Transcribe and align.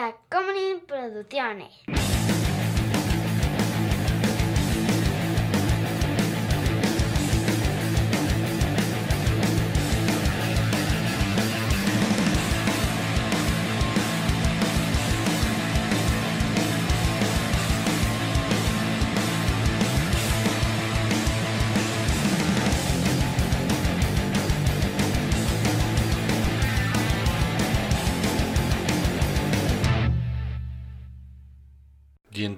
Tacomunin 0.00 0.80
Producciones. 0.86 2.39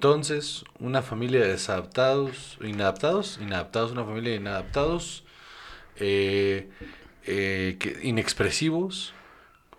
Entonces, 0.03 0.65
una 0.79 1.01
familia 1.01 1.39
de 1.39 1.47
desadaptados, 1.53 2.57
inadaptados, 2.61 3.39
inadaptados, 3.41 3.93
una 3.93 4.03
familia 4.03 4.31
de 4.31 4.35
inadaptados, 4.35 5.23
eh, 5.95 6.69
eh, 7.25 7.77
que- 7.79 7.99
inexpresivos, 8.03 9.13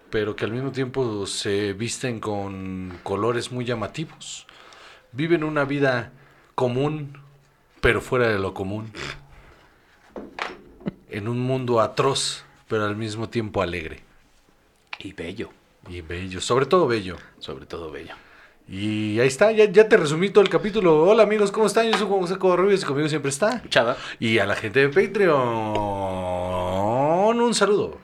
pero 0.09 0.35
que 0.35 0.47
al 0.47 0.53
mismo 0.53 0.73
tiempo 0.73 1.27
se 1.27 1.75
visten 1.75 2.21
con 2.21 2.99
colores 3.03 3.53
muy 3.53 3.67
llamativos. 3.67 4.47
Viven 5.13 5.45
una 5.45 5.67
vida 5.67 6.11
común, 6.55 7.19
pero 7.83 8.01
fuera 8.01 8.27
de 8.29 8.39
lo 8.39 8.55
común. 8.55 8.91
En 11.11 11.29
un 11.29 11.39
mundo 11.39 11.83
atroz, 11.83 12.47
pero 12.67 12.87
al 12.87 12.97
mismo 12.97 13.29
tiempo 13.29 13.61
alegre. 13.61 14.01
Y 14.99 15.13
bello, 15.13 15.51
Y 15.87 16.01
bello, 16.01 16.41
sobre 16.41 16.65
todo 16.65 16.87
bello. 16.87 17.19
sobre 17.41 17.67
todo 17.67 17.91
bello. 17.91 18.15
Y 18.67 19.21
ahí 19.21 19.29
está, 19.29 19.53
ya, 19.53 19.67
ya 19.67 19.89
te 19.89 19.97
resumí 19.99 20.31
todo 20.31 20.43
el 20.43 20.49
capítulo. 20.49 21.03
Hola 21.05 21.25
amigos, 21.25 21.53
¿cómo 21.53 21.67
están? 21.67 21.87
Yo 21.91 21.99
soy 21.99 22.07
Juan 22.07 22.21
José 22.21 22.39
Covarrubias 22.39 22.83
y 22.83 22.85
conmigo 22.87 23.09
siempre 23.09 23.29
está. 23.29 23.63
Chava. 23.69 23.97
Y 24.19 24.39
a 24.39 24.47
la 24.47 24.57
gente 24.57 24.81
de 24.81 24.89
Patreon, 24.89 25.39
un 27.41 27.55
saludo. 27.55 27.99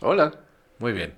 Hola. 0.00 0.32
Muy 0.78 0.92
bien. 0.92 1.14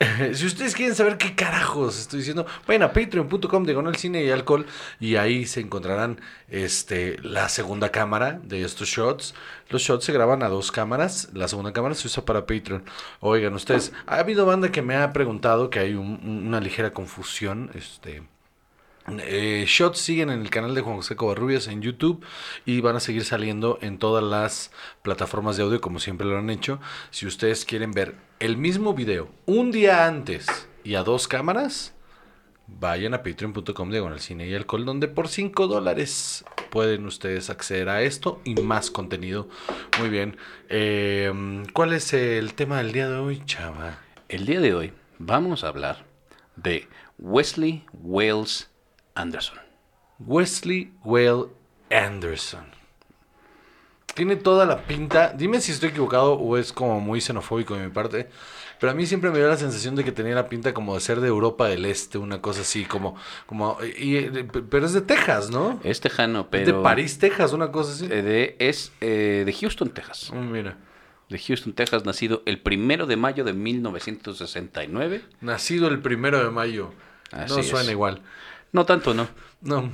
si 0.32 0.46
ustedes 0.46 0.74
quieren 0.74 0.94
saber 0.94 1.18
qué 1.18 1.34
carajos 1.34 1.98
estoy 1.98 2.20
diciendo, 2.20 2.46
vayan 2.66 2.82
a 2.84 2.92
patreon.com 2.92 3.64
diagonal 3.64 3.96
cine 3.96 4.24
y 4.24 4.30
alcohol 4.30 4.64
y 4.98 5.16
ahí 5.16 5.44
se 5.46 5.60
encontrarán 5.60 6.20
este 6.48 7.18
la 7.22 7.48
segunda 7.50 7.90
cámara 7.90 8.40
de 8.42 8.62
estos 8.64 8.88
shots. 8.88 9.34
Los 9.68 9.82
shots 9.82 10.04
se 10.06 10.12
graban 10.12 10.42
a 10.42 10.48
dos 10.48 10.72
cámaras, 10.72 11.28
la 11.34 11.48
segunda 11.48 11.72
cámara 11.74 11.94
se 11.94 12.06
usa 12.08 12.24
para 12.24 12.46
Patreon. 12.46 12.82
Oigan, 13.20 13.52
ustedes, 13.54 13.92
ha 14.06 14.16
habido 14.16 14.46
banda 14.46 14.72
que 14.72 14.80
me 14.82 14.96
ha 14.96 15.12
preguntado 15.12 15.68
que 15.68 15.80
hay 15.80 15.94
un- 15.94 16.20
una 16.46 16.60
ligera 16.60 16.92
confusión, 16.92 17.70
este 17.74 18.22
eh, 19.18 19.64
shots 19.66 19.98
siguen 19.98 20.30
en 20.30 20.40
el 20.40 20.50
canal 20.50 20.74
de 20.74 20.82
Juan 20.82 20.96
José 20.96 21.16
Covarrubias 21.16 21.66
en 21.66 21.82
YouTube 21.82 22.24
y 22.64 22.80
van 22.80 22.96
a 22.96 23.00
seguir 23.00 23.24
saliendo 23.24 23.78
en 23.82 23.98
todas 23.98 24.22
las 24.22 24.70
plataformas 25.02 25.56
de 25.56 25.64
audio 25.64 25.80
como 25.80 25.98
siempre 25.98 26.26
lo 26.26 26.38
han 26.38 26.50
hecho. 26.50 26.80
Si 27.10 27.26
ustedes 27.26 27.64
quieren 27.64 27.92
ver 27.92 28.16
el 28.38 28.56
mismo 28.56 28.94
video 28.94 29.30
un 29.46 29.72
día 29.72 30.06
antes 30.06 30.46
y 30.84 30.94
a 30.94 31.02
dos 31.02 31.26
cámaras, 31.26 31.94
vayan 32.66 33.14
a 33.14 33.22
patreon.com 33.22 33.90
diagonal 33.90 34.20
cine 34.20 34.48
y 34.48 34.54
alcohol 34.54 34.84
donde 34.84 35.08
por 35.08 35.28
5 35.28 35.66
dólares 35.66 36.44
pueden 36.70 37.06
ustedes 37.06 37.50
acceder 37.50 37.88
a 37.88 38.02
esto 38.02 38.40
y 38.44 38.54
más 38.54 38.90
contenido. 38.90 39.48
Muy 39.98 40.08
bien. 40.08 40.36
Eh, 40.68 41.32
¿Cuál 41.72 41.92
es 41.92 42.12
el 42.12 42.54
tema 42.54 42.78
del 42.78 42.92
día 42.92 43.08
de 43.08 43.16
hoy, 43.16 43.42
chava? 43.44 43.98
El 44.28 44.46
día 44.46 44.60
de 44.60 44.74
hoy 44.74 44.92
vamos 45.18 45.64
a 45.64 45.68
hablar 45.68 46.04
de 46.56 46.88
Wesley 47.18 47.84
Wales 47.92 48.69
Anderson. 49.14 49.58
Wesley 50.18 50.92
Whale 51.04 51.46
Anderson. 51.90 52.64
Tiene 54.14 54.36
toda 54.36 54.66
la 54.66 54.82
pinta. 54.82 55.32
Dime 55.36 55.60
si 55.60 55.72
estoy 55.72 55.90
equivocado 55.90 56.34
o 56.34 56.56
es 56.56 56.72
como 56.72 57.00
muy 57.00 57.20
xenofóbico 57.20 57.76
de 57.76 57.84
mi 57.84 57.90
parte. 57.90 58.28
Pero 58.80 58.92
a 58.92 58.94
mí 58.94 59.06
siempre 59.06 59.30
me 59.30 59.38
dio 59.38 59.46
la 59.46 59.56
sensación 59.58 59.94
de 59.94 60.04
que 60.04 60.10
tenía 60.10 60.34
la 60.34 60.48
pinta 60.48 60.72
como 60.74 60.94
de 60.94 61.00
ser 61.00 61.20
de 61.20 61.28
Europa 61.28 61.68
del 61.68 61.84
Este, 61.84 62.16
una 62.18 62.40
cosa 62.40 62.62
así, 62.62 62.84
como. 62.86 63.14
como 63.46 63.76
y- 63.82 64.22
pero 64.70 64.86
es 64.86 64.92
de 64.94 65.02
Texas, 65.02 65.50
¿no? 65.50 65.78
Es 65.84 66.00
tejano, 66.00 66.48
pero... 66.50 66.62
Es 66.62 66.66
de 66.76 66.82
París, 66.82 67.18
Texas, 67.18 67.52
una 67.52 67.70
cosa 67.70 67.92
así. 67.92 68.06
eh, 68.06 68.22
de- 68.22 68.56
es 68.58 68.92
eh, 69.00 69.42
de 69.46 69.52
Houston, 69.52 69.90
Texas. 69.90 70.30
Mm, 70.34 70.50
mira. 70.50 70.76
De 71.28 71.38
Houston, 71.38 71.72
Texas, 71.74 72.04
nacido 72.04 72.42
el 72.46 72.58
primero 72.60 73.06
de 73.06 73.16
mayo 73.16 73.44
de 73.44 73.52
1969. 73.52 75.22
Nacido 75.40 75.86
el 75.88 76.00
primero 76.00 76.42
de 76.42 76.50
mayo. 76.50 76.92
Así 77.30 77.54
no 77.54 77.60
es. 77.60 77.68
suena 77.68 77.90
igual. 77.92 78.22
No 78.72 78.84
tanto, 78.86 79.14
¿no? 79.14 79.28
No. 79.60 79.90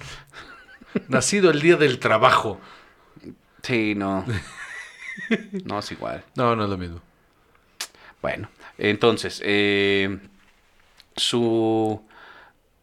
Nacido 1.08 1.50
el 1.50 1.60
día 1.60 1.76
del 1.76 1.98
trabajo. 1.98 2.60
Sí, 3.62 3.94
no. 3.94 4.24
No 5.64 5.78
es 5.78 5.90
igual. 5.92 6.24
No, 6.36 6.54
no 6.56 6.64
es 6.64 6.70
lo 6.70 6.78
mismo. 6.78 7.00
Bueno, 8.22 8.48
entonces, 8.78 9.40
eh, 9.44 10.18
su, 11.16 12.02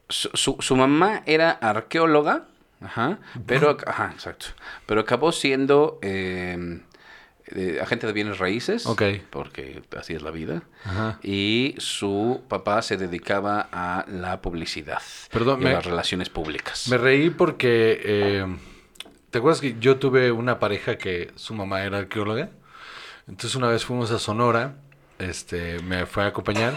su, 0.10 0.58
su- 0.60 0.76
mamá 0.76 1.22
era 1.26 1.52
arqueóloga, 1.52 2.46
ajá, 2.82 3.20
pero, 3.46 3.78
ajá, 3.86 4.12
exacto, 4.14 4.48
pero 4.86 5.02
acabó 5.02 5.32
siendo 5.32 6.00
eh, 6.02 6.82
agente 7.82 8.08
de 8.08 8.14
bienes 8.14 8.40
raíces, 8.40 8.86
Ok. 8.86 9.02
porque 9.30 9.82
así 9.98 10.14
es 10.14 10.22
la 10.22 10.32
vida, 10.32 10.64
Ajá. 10.86 11.20
y 11.24 11.76
su 11.78 12.42
papá 12.48 12.82
se 12.82 12.98
dedicaba 12.98 13.68
a 13.72 14.06
la 14.10 14.42
publicidad 14.42 15.02
Perdón, 15.32 15.62
y 15.62 15.66
a 15.66 15.68
me- 15.70 15.74
las 15.76 15.86
relaciones 15.86 16.30
públicas. 16.30 16.88
Me 16.90 16.98
reí 16.98 17.30
porque. 17.30 18.00
eh, 18.04 18.46
¿Te 19.30 19.40
acuerdas 19.40 19.62
que 19.62 19.76
yo 19.80 19.98
tuve 19.98 20.32
una 20.32 20.60
pareja 20.60 20.98
que 21.00 21.32
su 21.36 21.56
mamá 21.56 21.84
era 21.84 21.98
arqueóloga? 21.98 22.50
Entonces 23.28 23.56
una 23.56 23.68
vez 23.68 23.84
fuimos 23.84 24.12
a 24.12 24.20
Sonora, 24.20 24.76
este, 25.18 25.80
me 25.80 26.06
fue 26.06 26.24
a 26.24 26.28
acompañar 26.28 26.74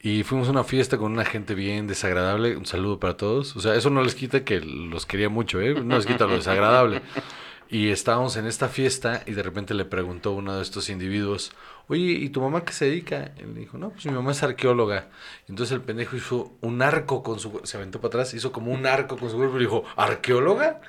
y 0.00 0.24
fuimos 0.24 0.48
a 0.48 0.50
una 0.50 0.64
fiesta 0.64 0.98
con 0.98 1.12
una 1.12 1.24
gente 1.24 1.54
bien 1.54 1.86
desagradable. 1.86 2.56
Un 2.56 2.66
saludo 2.66 2.98
para 2.98 3.16
todos. 3.16 3.54
O 3.56 3.60
sea, 3.60 3.74
eso 3.76 3.90
no 3.90 4.02
les 4.02 4.14
quita 4.16 4.44
que 4.44 4.60
los 4.60 5.06
quería 5.06 5.28
mucho, 5.28 5.60
¿eh? 5.60 5.74
No 5.80 5.94
les 5.96 6.06
quita 6.06 6.26
lo 6.26 6.34
desagradable. 6.36 7.00
Y 7.70 7.90
estábamos 7.90 8.36
en 8.36 8.46
esta 8.46 8.68
fiesta 8.68 9.22
y 9.26 9.32
de 9.32 9.42
repente 9.42 9.74
le 9.74 9.84
preguntó 9.84 10.32
uno 10.32 10.56
de 10.56 10.62
estos 10.62 10.88
individuos, 10.88 11.52
oye, 11.88 12.12
¿y 12.12 12.30
tu 12.30 12.40
mamá 12.40 12.64
qué 12.64 12.72
se 12.72 12.86
dedica? 12.86 13.32
Y 13.38 13.42
le 13.42 13.60
dijo, 13.60 13.76
no, 13.76 13.90
pues 13.90 14.06
mi 14.06 14.12
mamá 14.12 14.32
es 14.32 14.42
arqueóloga. 14.42 15.08
Y 15.46 15.52
entonces 15.52 15.74
el 15.74 15.82
pendejo 15.82 16.16
hizo 16.16 16.52
un 16.62 16.80
arco 16.80 17.22
con 17.22 17.38
su... 17.38 17.60
Se 17.64 17.76
aventó 17.76 18.00
para 18.00 18.08
atrás, 18.08 18.32
hizo 18.32 18.52
como 18.52 18.72
un 18.72 18.86
arco 18.86 19.18
con 19.18 19.30
su 19.30 19.36
cuerpo 19.36 19.56
y 19.56 19.60
dijo, 19.60 19.84
¿arqueóloga? 19.96 20.80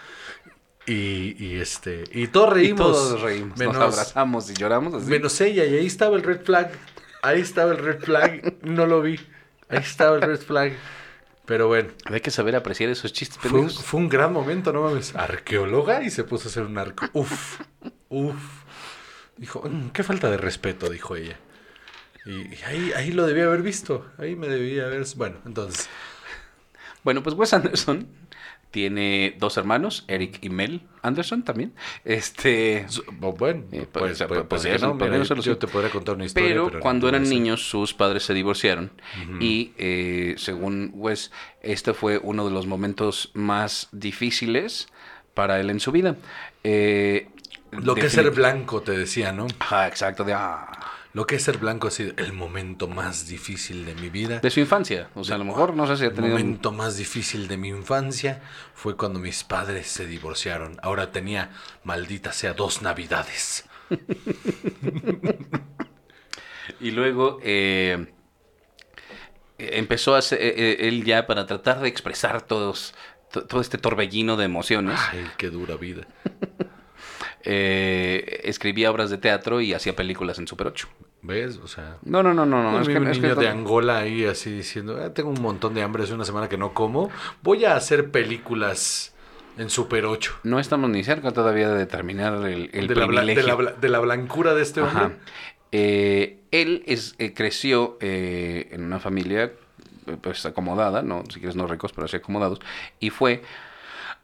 Y, 0.85 1.35
y 1.37 1.59
este... 1.59 2.05
Y 2.13 2.27
todos 2.27 2.51
y 2.51 2.53
reímos. 2.55 2.79
todos 2.93 3.21
reímos, 3.21 3.57
Menos, 3.57 3.75
nos 3.75 3.93
abrazamos 3.93 4.49
y 4.49 4.53
lloramos. 4.53 4.93
así. 4.93 5.09
menos 5.09 5.39
ella. 5.41 5.65
Y 5.65 5.75
ahí 5.75 5.85
estaba 5.85 6.15
el 6.15 6.23
red 6.23 6.41
flag. 6.43 6.71
Ahí 7.21 7.41
estaba 7.41 7.71
el 7.71 7.79
red 7.79 7.99
flag. 7.99 8.55
No 8.63 8.85
lo 8.85 9.01
vi. 9.01 9.19
Ahí 9.67 9.79
estaba 9.79 10.15
el 10.15 10.21
red 10.21 10.39
flag. 10.39 10.71
Pero 11.49 11.67
bueno. 11.67 11.89
Hay 12.05 12.21
que 12.21 12.29
saber 12.29 12.55
apreciar 12.55 12.91
esos 12.91 13.11
chistes 13.11 13.39
Fue 13.39 13.59
un, 13.59 13.71
fue 13.71 13.99
un 13.99 14.07
gran 14.07 14.31
momento, 14.31 14.71
no 14.71 14.83
mames. 14.83 15.15
Arqueóloga 15.15 16.03
y 16.03 16.11
se 16.11 16.23
puso 16.23 16.47
a 16.47 16.51
hacer 16.51 16.61
un 16.61 16.77
arco. 16.77 17.07
Uf, 17.13 17.61
uf. 18.09 18.35
Dijo, 19.35 19.63
"Mm, 19.67 19.89
qué 19.89 20.03
falta 20.03 20.29
de 20.29 20.37
respeto, 20.37 20.91
dijo 20.91 21.15
ella. 21.15 21.39
Y, 22.23 22.53
y 22.53 22.59
ahí, 22.67 22.91
ahí 22.95 23.11
lo 23.13 23.25
debía 23.25 23.45
haber 23.45 23.63
visto. 23.63 24.05
Ahí 24.19 24.35
me 24.35 24.47
debía 24.47 24.85
haber. 24.85 25.03
Bueno, 25.15 25.37
entonces. 25.43 25.89
Bueno, 27.03 27.23
pues 27.23 27.35
Wes 27.35 27.51
Anderson 27.51 28.07
tiene 28.71 29.35
dos 29.39 29.57
hermanos, 29.57 30.05
Eric 30.07 30.39
y 30.41 30.49
Mel 30.49 30.81
Anderson 31.01 31.43
también. 31.43 31.73
Este, 32.05 32.85
Bueno, 33.19 33.63
Eh, 33.71 33.87
pues, 33.91 34.17
pues, 34.17 34.23
pues, 34.27 34.27
pues, 34.27 34.43
pues, 34.47 34.81
no, 34.81 34.97
ser, 34.97 35.09
mira, 35.09 35.25
ser, 35.25 35.39
yo 35.39 35.57
te 35.57 35.67
podría 35.67 35.89
contar 35.89 36.15
una 36.15 36.25
historia. 36.25 36.49
pero, 36.49 36.67
Pero, 36.67 36.79
cuando 36.79 37.11
no 37.11 37.17
eran 37.17 37.29
niños, 37.29 37.67
sus 37.67 37.93
padres 37.93 38.23
se 38.23 38.33
divorciaron. 38.33 38.91
Y 39.39 39.71
eh, 39.77 40.35
según 40.37 40.91
Wes, 40.93 41.31
este 41.61 41.93
fue 41.93 42.19
uno 42.21 42.45
de 42.45 42.51
los 42.51 42.67
momentos 42.67 43.31
más 43.33 43.89
difíciles 43.91 44.87
para 45.33 45.59
él 45.59 45.69
en 45.69 45.79
su 45.79 45.91
vida. 45.91 46.17
Eh, 46.63 47.29
Lo 47.71 47.95
que 47.95 48.07
es 48.07 48.13
ser 48.13 48.29
blanco, 48.31 48.81
te 48.81 48.91
decía, 48.91 49.31
¿no? 49.31 49.47
Ajá, 49.59 49.87
exacto, 49.87 50.23
de, 50.23 50.33
ah, 50.33 50.78
Lo 51.13 51.25
que 51.25 51.35
es 51.37 51.43
ser 51.43 51.57
blanco 51.57 51.87
ha 51.87 51.91
sido 51.91 52.13
el 52.17 52.33
momento 52.33 52.87
más 52.87 53.27
difícil 53.27 53.83
de 53.85 53.95
mi 53.95 54.09
vida. 54.09 54.39
de 54.39 54.49
su 54.51 54.59
infancia. 54.59 55.09
O 55.15 55.23
sea, 55.23 55.35
a 55.35 55.39
lo 55.39 55.45
mejor 55.45 55.73
no 55.75 55.87
sé 55.87 55.97
si 55.97 56.03
ha 56.03 56.07
El 56.09 56.13
tenido... 56.13 56.35
un- 56.35 56.41
momento 56.41 56.71
más 56.71 56.97
difícil 56.97 57.47
de 57.47 57.57
mi 57.57 57.69
infancia 57.69 58.41
fue 58.75 58.95
cuando 58.95 59.17
mis 59.19 59.43
padres 59.43 59.87
se 59.87 60.05
divorciaron. 60.05 60.77
Ahora 60.83 61.11
tenía, 61.11 61.49
maldita 61.83 62.31
sea, 62.31 62.53
dos 62.53 62.81
navidades. 62.81 63.65
Y 66.79 66.91
luego 66.91 67.39
eh, 67.43 68.13
empezó 69.57 70.15
a 70.15 70.19
eh, 70.19 70.23
eh, 70.31 70.77
él 70.87 71.03
ya 71.03 71.25
para 71.27 71.45
tratar 71.45 71.81
de 71.81 71.89
expresar 71.89 72.41
todos, 72.43 72.93
to- 73.31 73.45
todo 73.45 73.59
este 73.59 73.77
torbellino 73.77 74.37
de 74.37 74.45
emociones. 74.45 74.99
Ay, 75.11 75.27
qué 75.37 75.49
dura 75.49 75.75
vida. 75.75 76.07
Eh, 77.43 78.41
escribía 78.43 78.91
obras 78.91 79.09
de 79.09 79.17
teatro 79.17 79.61
y 79.61 79.73
hacía 79.73 79.95
películas 79.95 80.39
en 80.39 80.47
Super 80.47 80.67
8. 80.67 80.87
¿Ves? 81.21 81.57
O 81.63 81.67
sea, 81.67 81.97
No, 82.03 82.23
no, 82.23 82.33
no, 82.33 82.45
no, 82.45 82.63
no. 82.71 82.81
es 82.81 82.87
que- 82.87 82.97
un 82.97 83.07
es 83.07 83.17
que 83.17 83.23
niño 83.27 83.35
de 83.35 83.47
Angola 83.49 83.97
ahí 83.99 84.23
así 84.25 84.51
diciendo, 84.51 84.99
"Ah, 85.03 85.13
tengo 85.13 85.29
un 85.29 85.41
montón 85.41 85.73
de 85.73 85.81
hambre, 85.81 86.03
hace 86.03 86.13
una 86.13 86.25
semana 86.25 86.47
que 86.47 86.57
no 86.57 86.73
como, 86.73 87.09
voy 87.41 87.65
a 87.65 87.75
hacer 87.75 88.09
películas 88.11 89.13
en 89.57 89.69
Super 89.69 90.05
8. 90.05 90.35
no 90.43 90.59
estamos 90.59 90.89
ni 90.89 91.03
cerca 91.03 91.31
todavía 91.31 91.69
de 91.69 91.77
determinar 91.77 92.33
el, 92.47 92.69
el 92.71 92.87
de, 92.87 92.95
la, 92.95 93.01
de, 93.01 93.07
privilegio. 93.07 93.43
la, 93.47 93.55
bla- 93.57 93.75
de 93.75 93.89
la 93.89 93.99
blancura 93.99 94.53
de 94.53 94.61
este 94.61 94.79
hombre. 94.81 94.97
Ajá. 95.05 95.13
Eh, 95.73 96.39
él 96.51 96.83
es, 96.87 97.15
eh, 97.19 97.33
creció 97.33 97.97
eh, 98.01 98.69
en 98.71 98.83
una 98.83 98.99
familia 98.99 99.51
pues 100.21 100.43
acomodada, 100.47 101.03
no, 101.03 101.23
si 101.29 101.39
quieres 101.39 101.55
no 101.55 101.67
ricos, 101.67 101.91
pero 101.93 102.05
así 102.05 102.15
acomodados, 102.17 102.59
y 102.99 103.11
fue 103.11 103.43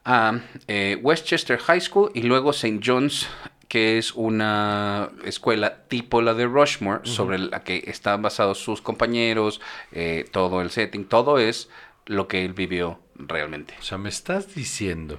a 0.05 0.39
eh, 0.67 0.97
Westchester 1.01 1.57
High 1.57 1.81
School 1.81 2.11
y 2.13 2.21
luego 2.21 2.51
St. 2.51 2.79
John's, 2.83 3.27
que 3.67 3.97
es 3.97 4.13
una 4.13 5.09
escuela 5.25 5.87
tipo 5.87 6.21
la 6.21 6.35
de 6.35 6.45
Rushmore, 6.45 7.01
sobre 7.03 7.39
la 7.39 7.63
que 7.63 7.83
están 7.87 8.21
basados 8.21 8.59
sus 8.59 8.81
compañeros, 8.81 9.59
eh, 9.91 10.25
todo 10.31 10.61
el 10.61 10.69
setting, 10.69 11.05
todo 11.05 11.39
es 11.39 11.69
lo 12.05 12.27
que 12.27 12.45
él 12.45 12.53
vivió 12.53 12.99
realmente. 13.15 13.73
O 13.79 13.83
sea, 13.83 13.97
me 13.97 14.09
estás 14.09 14.53
diciendo, 14.53 15.17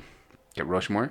Que 0.54 0.62
Rushmore, 0.62 1.10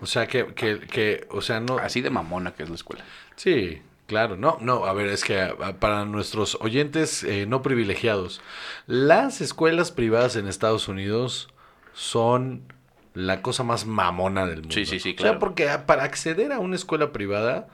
o 0.00 0.06
sea, 0.06 0.28
que, 0.28 0.54
que, 0.54 0.78
que 0.80 1.26
o 1.30 1.40
sea, 1.40 1.60
no... 1.60 1.78
así 1.78 2.00
de 2.00 2.10
mamona 2.10 2.54
que 2.54 2.62
es 2.62 2.68
la 2.68 2.76
escuela. 2.76 3.04
Sí, 3.34 3.82
claro, 4.06 4.36
no, 4.36 4.58
no, 4.60 4.84
a 4.84 4.92
ver, 4.92 5.08
es 5.08 5.24
que 5.24 5.52
para 5.80 6.04
nuestros 6.04 6.56
oyentes 6.60 7.24
eh, 7.24 7.46
no 7.46 7.62
privilegiados, 7.62 8.40
las 8.86 9.40
escuelas 9.40 9.90
privadas 9.90 10.36
en 10.36 10.46
Estados 10.46 10.86
Unidos 10.86 11.48
son 11.92 12.72
la 13.18 13.42
cosa 13.42 13.64
más 13.64 13.84
mamona 13.86 14.46
del 14.46 14.60
mundo. 14.60 14.74
Sí, 14.74 14.86
sí, 14.86 15.00
sí, 15.00 15.16
O 15.18 15.22
sea, 15.22 15.38
porque 15.38 15.68
para 15.86 16.04
acceder 16.04 16.52
a 16.52 16.60
una 16.60 16.76
escuela 16.76 17.10
privada, 17.12 17.66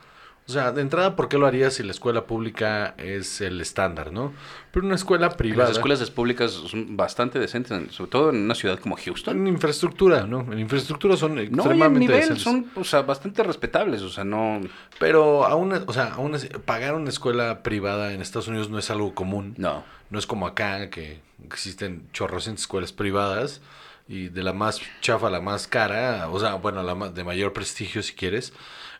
o 0.46 0.52
sea, 0.52 0.72
de 0.72 0.80
entrada, 0.82 1.16
¿por 1.16 1.28
qué 1.28 1.38
lo 1.38 1.46
harías 1.46 1.74
si 1.74 1.82
la 1.82 1.90
escuela 1.90 2.24
pública 2.26 2.94
es 2.98 3.40
el 3.40 3.60
estándar, 3.60 4.12
no? 4.12 4.32
Pero 4.72 4.84
una 4.86 4.94
escuela 4.94 5.30
privada... 5.30 5.68
Las 5.68 5.76
escuelas 5.78 6.10
públicas 6.10 6.50
son 6.52 6.96
bastante 6.96 7.38
decentes, 7.38 7.72
en- 7.72 7.90
sobre 7.90 8.10
todo 8.10 8.30
en 8.30 8.36
una 8.44 8.54
ciudad 8.54 8.78
como 8.78 8.96
Houston. 8.96 9.38
En 9.38 9.46
infraestructura, 9.46 10.26
¿no? 10.26 10.40
En 10.52 10.58
infraestructura 10.58 11.16
son 11.16 11.34
No, 11.36 11.40
y 11.42 11.46
en 11.46 11.54
extremadamente 11.54 11.98
nivel 12.00 12.20
decentes. 12.20 12.42
son 12.42 12.66
o 12.76 12.84
sea, 12.84 13.02
bastante 13.02 13.42
respetables, 13.42 14.02
o 14.02 14.10
sea, 14.10 14.24
no... 14.24 14.60
Pero 14.98 15.44
aún, 15.46 15.72
o 15.86 15.92
sea, 15.92 16.12
aún 16.14 16.34
así, 16.34 16.48
pagar 16.48 16.94
una 16.94 17.08
escuela 17.10 17.62
privada 17.62 18.12
en 18.12 18.20
Estados 18.20 18.48
Unidos 18.48 18.68
no 18.70 18.78
es 18.78 18.90
algo 18.90 19.14
común. 19.14 19.54
No. 19.56 19.82
No 20.10 20.18
es 20.18 20.26
como 20.26 20.46
acá, 20.46 20.90
que 20.90 21.20
existen 21.44 22.06
chorrocientas 22.12 22.62
escuelas 22.62 22.92
privadas 22.92 23.60
y 24.08 24.28
de 24.28 24.42
la 24.42 24.52
más 24.52 24.80
chafa 25.00 25.28
a 25.28 25.30
la 25.30 25.40
más 25.40 25.66
cara, 25.66 26.28
o 26.28 26.38
sea, 26.38 26.54
bueno, 26.54 26.82
la 26.82 26.94
más, 26.94 27.14
de 27.14 27.24
mayor 27.24 27.52
prestigio 27.52 28.02
si 28.02 28.14
quieres. 28.14 28.52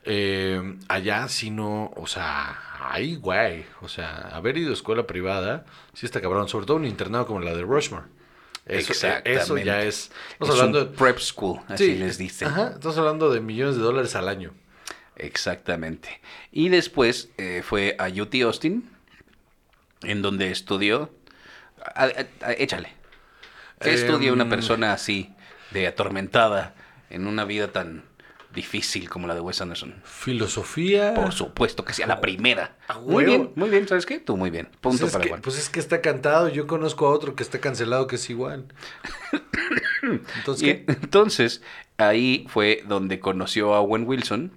Eh, 0.06 0.76
allá 0.88 1.28
sí 1.28 1.50
no, 1.50 1.92
o 1.96 2.06
sea, 2.06 2.58
ay, 2.90 3.16
güey, 3.16 3.64
o 3.80 3.88
sea, 3.88 4.28
haber 4.32 4.56
ido 4.58 4.70
a 4.70 4.74
escuela 4.74 5.06
privada, 5.06 5.64
sí 5.94 6.04
está 6.06 6.20
cabrón, 6.20 6.48
sobre 6.48 6.66
todo 6.66 6.76
un 6.76 6.84
internado 6.86 7.26
como 7.26 7.40
la 7.40 7.54
de 7.54 7.62
Rushmore. 7.62 8.04
Eso, 8.66 8.92
Exactamente. 8.92 9.34
eso 9.34 9.58
ya 9.58 9.82
es... 9.82 10.10
Estamos 10.32 10.54
es 10.54 10.60
hablando 10.60 10.82
un 10.90 10.94
prep 10.94 11.18
school, 11.18 11.60
así 11.68 11.84
Sí, 11.86 11.94
les 11.98 12.16
dicen. 12.16 12.48
Ajá, 12.48 12.68
estamos 12.74 12.96
hablando 12.96 13.30
de 13.30 13.40
millones 13.40 13.76
de 13.76 13.82
dólares 13.82 14.14
al 14.16 14.26
año. 14.28 14.52
Exactamente. 15.16 16.20
Y 16.50 16.70
después 16.70 17.28
eh, 17.36 17.62
fue 17.64 17.94
a 17.98 18.08
UT 18.08 18.34
Austin, 18.42 18.90
en 20.02 20.22
donde 20.22 20.50
estudió... 20.50 21.10
a- 21.94 22.04
a- 22.04 22.46
a- 22.46 22.52
échale. 22.54 22.88
¿Qué 23.80 23.90
Em, 23.90 23.96
estudia 23.96 24.32
una 24.32 24.48
persona 24.48 24.92
así, 24.92 25.32
de 25.70 25.86
atormentada, 25.86 26.74
en 27.10 27.26
una 27.26 27.44
vida 27.44 27.68
tan 27.72 28.04
difícil 28.54 29.10
como 29.10 29.26
la 29.26 29.34
de 29.34 29.40
Wes 29.40 29.60
Anderson? 29.60 29.94
Filosofía. 30.04 31.14
Por 31.14 31.32
supuesto 31.32 31.84
que 31.84 31.92
sea 31.92 32.06
la 32.06 32.20
primera. 32.20 32.76
A 32.88 32.98
Muy 32.98 33.24
bien, 33.24 33.50
muy 33.56 33.68
bien, 33.68 33.86
¿sabes 33.86 34.06
qué? 34.06 34.18
Tú 34.20 34.36
muy 34.36 34.50
bien. 34.50 34.68
Pues 34.80 34.94
Punto 34.94 35.06
es, 35.06 35.12
para 35.12 35.24
que, 35.24 35.36
pues 35.38 35.58
es 35.58 35.68
que 35.68 35.80
está 35.80 36.00
cantado. 36.00 36.48
Yo 36.48 36.66
conozco 36.66 37.06
a 37.06 37.10
otro 37.10 37.34
que 37.34 37.42
está 37.42 37.60
cancelado 37.60 38.06
que 38.06 38.16
es 38.16 38.30
igual. 38.30 38.66
Entonces, 40.36 40.82
entonces, 40.86 41.62
ahí 41.96 42.46
fue 42.48 42.82
donde 42.86 43.20
conoció 43.20 43.74
a 43.74 43.80
Owen 43.80 44.06
Wilson 44.06 44.52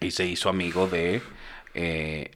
y 0.00 0.12
se 0.12 0.26
hizo 0.26 0.48
amigo 0.48 0.86
de 0.86 1.22
eh, 1.74 2.30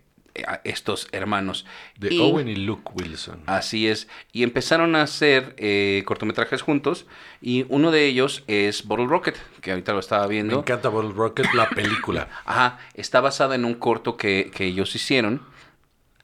estos 0.64 1.08
hermanos. 1.12 1.66
De 1.98 2.14
Y- 2.14 2.20
Owen 2.20 2.48
y 2.48 2.56
Luke 2.56 2.90
Wilson. 2.94 3.42
Así 3.46 3.88
es. 3.88 4.08
Y 4.32 4.42
empezaron 4.42 4.96
a 4.96 5.02
hacer 5.02 5.54
eh, 5.58 6.02
cortometrajes 6.06 6.62
juntos. 6.62 7.06
Y 7.40 7.66
uno 7.68 7.90
de 7.90 8.06
ellos 8.06 8.42
es 8.46 8.86
Bottle 8.86 9.06
Rocket, 9.06 9.36
que 9.60 9.70
ahorita 9.70 9.92
lo 9.92 10.00
estaba 10.00 10.24
Me 10.26 10.30
viendo. 10.34 10.58
encanta 10.58 10.88
Bottle 10.88 11.12
Rocket, 11.12 11.46
la 11.54 11.68
película. 11.74 12.28
Ajá, 12.44 12.78
está 12.94 13.20
basada 13.20 13.54
en 13.54 13.64
un 13.64 13.74
corto 13.74 14.16
que, 14.16 14.50
que 14.54 14.64
ellos 14.64 14.94
hicieron. 14.94 15.42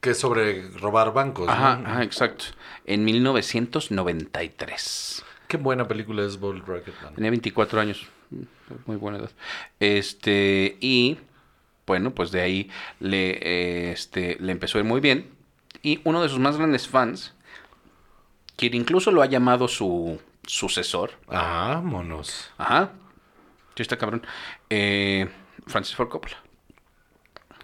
que 0.01 0.11
es 0.11 0.19
sobre 0.19 0.69
robar 0.79 1.13
bancos. 1.13 1.47
¿no? 1.47 1.53
Ajá, 1.53 1.81
ajá, 1.85 2.03
exacto. 2.03 2.47
En 2.87 3.05
1993. 3.05 5.25
Qué 5.49 5.57
buena 5.57 5.89
película 5.89 6.25
es 6.25 6.39
Bottle 6.39 6.63
Rocket. 6.65 6.95
man. 7.03 7.15
Tenía 7.15 7.31
24 7.31 7.81
años. 7.81 8.07
Mm, 8.31 8.43
Muy 8.87 8.97
buena 8.97 9.19
edad. 9.19 9.31
Este, 9.81 10.77
y 10.81 11.19
bueno, 11.87 12.15
pues 12.15 12.31
de 12.31 12.41
ahí 12.41 12.71
le, 13.01 13.31
eh, 13.43 13.93
este, 13.93 14.37
le 14.41 14.53
empezó 14.53 14.79
a 14.79 14.81
ir 14.81 14.87
muy 14.87 15.01
bien. 15.01 15.31
Y 15.83 16.01
uno 16.05 16.23
de 16.23 16.29
sus 16.29 16.39
más 16.39 16.57
grandes 16.57 16.87
fans, 16.89 17.35
quien 18.57 18.75
incluso 18.75 19.11
lo 19.11 19.23
ha 19.23 19.27
llamado 19.27 19.67
su 19.69 20.21
sucesor. 20.47 21.13
Ah, 21.29 21.81
monos. 21.85 22.51
Ajá. 22.59 22.93
Sí, 23.77 23.83
está 23.83 23.97
cabrón. 23.97 24.27
Eh, 24.69 25.29
Francis 25.67 25.95
Ford 25.97 26.09
Coppola. 26.09 26.37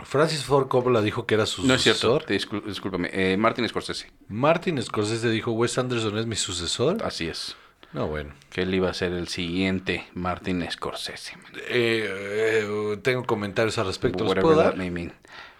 Francis 0.05 0.45
Ford 0.45 0.69
Coppola 0.69 1.01
dijo 1.01 1.27
que 1.27 1.35
era 1.35 1.47
su 1.47 1.67
No 1.67 1.75
es 1.75 1.83
cierto. 1.83 2.21
sucesor. 2.21 2.27
discul- 2.27 2.65
discúlpame. 2.67 3.11
Eh, 3.13 3.37
Martin 3.37 3.67
Scorsese. 3.69 4.11
Martin 4.29 4.81
Scorsese 4.83 5.31
dijo, 5.31 5.53
Wes 5.53 5.79
Anderson 5.79 6.19
es 6.19 6.27
mi 6.27 6.37
sucesor. 6.37 7.03
Así 7.05 7.29
es. 7.29 7.57
No, 7.97 8.09
bueno. 8.09 8.35
Que 8.51 8.61
él 8.61 8.75
iba 8.75 8.91
a 8.91 8.95
ser 8.95 9.13
el 9.13 9.27
siguiente 9.27 10.07
Martin 10.13 10.71
Scorsese. 10.71 11.33
Eh, 11.71 12.07
eh, 12.07 12.97
tengo 13.01 13.25
comentarios 13.25 13.79
al 13.79 13.87
respecto. 13.87 14.23
¿Los 14.23 14.35
puedo 14.35 14.55
dar? 14.55 14.77
mean. 14.77 15.15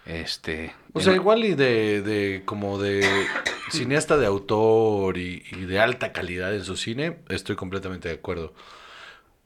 Este. 0.05 0.75
O 0.93 0.99
sea, 0.99 1.15
igual 1.15 1.43
y 1.43 1.55
de, 1.55 2.03
de 2.03 2.43
como 2.45 2.77
de 2.77 3.03
cineasta 3.71 4.17
de 4.17 4.27
autor 4.27 5.17
y, 5.17 5.45
y 5.51 5.65
de 5.65 5.79
alta 5.79 6.13
calidad 6.13 6.53
en 6.53 6.63
su 6.63 6.77
cine, 6.77 7.17
estoy 7.29 7.55
completamente 7.55 8.07
de 8.07 8.13
acuerdo. 8.13 8.53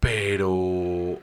Pero 0.02 1.22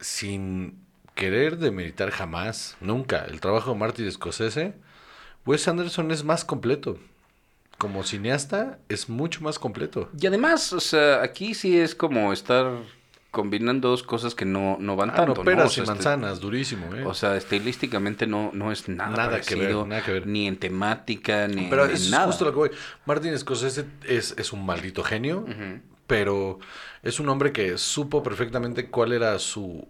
sin 0.00 0.82
querer 1.14 1.58
demeritar 1.58 2.10
jamás, 2.10 2.78
nunca, 2.80 3.26
el 3.26 3.42
trabajo 3.42 3.72
de 3.72 3.78
Martin 3.78 4.10
Scorsese, 4.10 4.72
Wes 5.44 5.68
Anderson 5.68 6.10
es 6.10 6.24
más 6.24 6.46
completo. 6.46 6.98
Como 7.80 8.04
cineasta 8.04 8.78
es 8.90 9.08
mucho 9.08 9.40
más 9.40 9.58
completo. 9.58 10.10
Y 10.20 10.26
además, 10.26 10.72
o 10.74 10.80
sea, 10.80 11.22
aquí 11.22 11.54
sí 11.54 11.78
es 11.80 11.94
como 11.94 12.30
estar 12.30 12.66
combinando 13.30 13.88
dos 13.88 14.02
cosas 14.02 14.34
que 14.34 14.44
no, 14.44 14.76
no 14.78 14.96
van 14.96 15.08
Ah, 15.10 15.14
tanto. 15.14 15.34
no, 15.36 15.44
peras 15.44 15.66
O 15.66 15.68
sea, 15.70 15.80
y 15.80 15.84
este- 15.84 15.94
manzanas, 15.94 16.40
durísimo, 16.40 16.94
¿eh? 16.94 17.04
O 17.06 17.14
sea, 17.14 17.36
estilísticamente 17.36 18.26
no, 18.26 18.50
no 18.52 18.70
es 18.70 18.86
nada, 18.88 19.16
Nada 19.16 19.40
que 19.40 19.54
ver, 19.54 19.62
parecido, 19.64 19.86
nada 19.86 20.04
que 20.04 20.12
ver. 20.12 20.26
ni 20.26 20.46
en 20.46 20.58
temática, 20.58 21.48
ni 21.48 21.68
Pero 21.70 21.86
en 21.86 21.92
es 21.92 22.10
nada. 22.10 22.26
justo 22.26 22.44
lo 22.44 22.50
que 22.50 22.56
voy. 22.58 22.70
Martin 23.06 23.38
Scorsese 23.38 23.86
es, 24.06 24.34
es 24.36 24.52
un 24.52 24.66
maldito 24.66 25.02
genio, 25.02 25.46
pero 26.06 26.58
es 27.02 27.18
un 27.18 27.30
hombre 27.30 27.50
que 27.52 27.78
supo 27.78 28.22
perfectamente 28.22 28.90
cuál 28.90 29.12
era 29.14 29.38
su, 29.38 29.88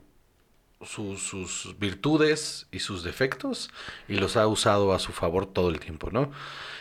su- 0.84 1.16
sus 1.16 1.76
virtudes 1.78 2.66
y 2.72 2.80
sus 2.80 3.02
defectos 3.04 3.70
y 4.08 4.14
los 4.16 4.36
ha 4.36 4.46
usado 4.46 4.92
a 4.92 4.98
su 4.98 5.12
favor 5.12 5.46
todo 5.46 5.68
el 5.70 5.80
tiempo, 5.80 6.10
¿no? 6.10 6.30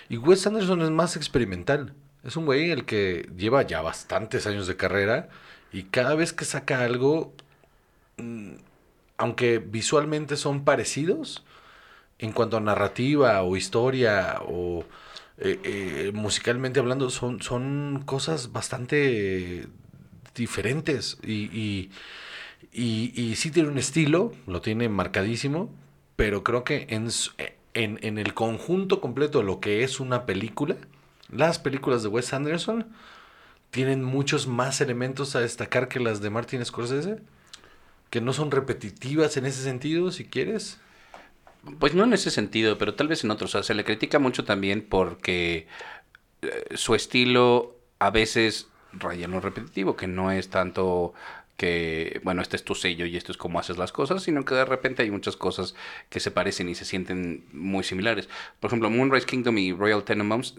Y 0.10 0.18
Wes 0.18 0.48
Anderson 0.48 0.82
es 0.82 0.90
más 0.92 1.16
experimental. 1.16 1.94
Es 2.24 2.36
un 2.36 2.46
güey 2.46 2.72
el 2.72 2.86
que 2.86 3.30
lleva 3.38 3.64
ya 3.64 3.82
bastantes 3.82 4.48
años 4.48 4.68
de 4.68 4.76
carrera 4.76 5.30
y 5.72 5.84
cada 5.84 6.16
vez 6.16 6.34
que 6.34 6.46
saca 6.46 6.84
algo, 6.84 7.34
mm, 8.18 8.54
aunque 9.18 9.60
visualmente 9.60 10.36
son 10.38 10.64
parecidos, 10.66 11.44
en 12.20 12.32
cuanto 12.34 12.58
a 12.58 12.62
narrativa 12.62 13.42
o 13.44 13.56
historia 13.58 14.40
o 14.48 14.86
eh, 15.38 15.60
eh, 15.64 16.12
musicalmente 16.14 16.80
hablando, 16.80 17.10
son, 17.10 17.42
son 17.42 18.04
cosas 18.06 18.52
bastante 18.54 19.68
diferentes 20.36 21.18
y, 21.24 21.90
y, 22.72 23.12
y 23.20 23.36
sí 23.36 23.52
tiene 23.52 23.70
un 23.70 23.78
estilo, 23.78 24.32
lo 24.48 24.62
tiene 24.62 24.90
marcadísimo, 24.90 25.70
pero 26.16 26.44
creo 26.44 26.64
que 26.64 26.88
en, 26.90 27.10
en, 27.74 28.00
en 28.02 28.18
el 28.18 28.34
conjunto 28.34 29.02
completo 29.02 29.40
de 29.40 29.46
lo 29.46 29.60
que 29.60 29.84
es 29.84 30.00
una 30.00 30.26
película, 30.26 30.76
las 31.32 31.60
películas 31.60 32.04
de 32.04 32.10
Wes 32.10 32.34
Anderson 32.34 32.88
tienen 33.72 34.04
muchos 34.04 34.48
más 34.48 34.82
elementos 34.82 35.36
a 35.36 35.42
destacar 35.42 35.88
que 35.88 36.00
las 36.00 36.22
de 36.22 36.30
Martin 36.30 36.66
Scorsese, 36.66 37.20
que 38.10 38.22
no 38.22 38.34
son 38.34 38.52
repetitivas 38.52 39.38
en 39.38 39.46
ese 39.46 39.62
sentido, 39.64 40.12
si 40.12 40.26
quieres. 40.26 40.80
Pues 41.78 41.94
no 41.94 42.04
en 42.04 42.14
ese 42.14 42.32
sentido, 42.32 42.78
pero 42.78 42.96
tal 42.96 43.08
vez 43.08 43.24
en 43.24 43.32
otros. 43.32 43.52
Se 43.66 43.74
le 43.74 43.84
critica 43.84 44.18
mucho 44.18 44.44
también 44.44 44.86
porque 44.88 45.68
eh, 46.42 46.66
su 46.76 46.96
estilo 46.96 47.76
a 48.00 48.10
veces 48.10 48.68
raya 48.94 49.26
en 49.26 49.32
lo 49.32 49.40
repetitivo, 49.40 49.96
que 49.96 50.08
no 50.08 50.32
es 50.32 50.50
tanto 50.50 51.14
que, 51.60 52.22
bueno, 52.24 52.42
este 52.42 52.56
es 52.56 52.64
tu 52.64 52.74
sello 52.74 53.06
y 53.06 53.18
esto 53.18 53.34
es 53.34 53.38
cómo 53.38 53.60
haces 53.60 53.78
las 53.78 53.92
cosas, 53.92 54.24
sino 54.24 54.46
que 54.46 54.56
de 54.56 54.64
repente 54.64 55.04
hay 55.04 55.12
muchas 55.12 55.36
cosas 55.36 55.76
que 56.10 56.22
se 56.22 56.32
parecen 56.32 56.70
y 56.70 56.74
se 56.74 56.86
sienten 56.86 57.44
muy 57.52 57.84
similares. 57.84 58.30
Por 58.62 58.70
ejemplo, 58.70 58.90
Moonrise 58.90 59.26
Kingdom 59.28 59.58
y 59.58 59.74
Royal 59.74 60.06
Tenenbaums 60.06 60.56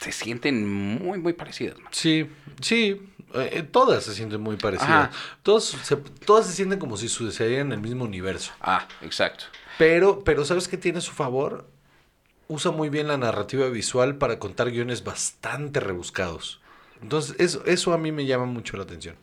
se 0.00 0.10
sienten 0.10 0.68
muy, 0.68 1.20
muy 1.20 1.34
parecidas. 1.34 1.78
man. 1.78 1.92
Sí, 1.92 2.28
sí, 2.60 3.00
eh, 3.32 3.62
todas 3.62 4.02
se 4.02 4.12
sienten 4.12 4.40
muy 4.40 4.56
parecidas. 4.56 5.14
Todos 5.44 5.66
se, 5.66 5.96
todas 5.96 6.48
se 6.48 6.52
sienten 6.52 6.80
como 6.80 6.96
si 6.96 7.08
sucedieran 7.08 7.68
en 7.68 7.72
el 7.74 7.80
mismo 7.80 8.04
universo. 8.04 8.52
Ah, 8.60 8.88
exacto. 9.02 9.44
Pero, 9.78 10.24
pero 10.24 10.44
¿sabes 10.44 10.66
qué 10.66 10.76
tiene 10.76 10.98
a 10.98 11.02
su 11.02 11.12
favor? 11.12 11.70
Usa 12.48 12.72
muy 12.72 12.88
bien 12.88 13.06
la 13.06 13.18
narrativa 13.18 13.68
visual 13.68 14.16
para 14.16 14.40
contar 14.40 14.72
guiones 14.72 15.04
bastante 15.04 15.78
rebuscados. 15.78 16.60
Entonces, 17.02 17.34
eso, 17.38 17.64
eso 17.66 17.92
a 17.92 17.98
mí 17.98 18.12
me 18.12 18.24
llama 18.26 18.46
mucho 18.46 18.76
la 18.76 18.84
atención. 18.84 19.16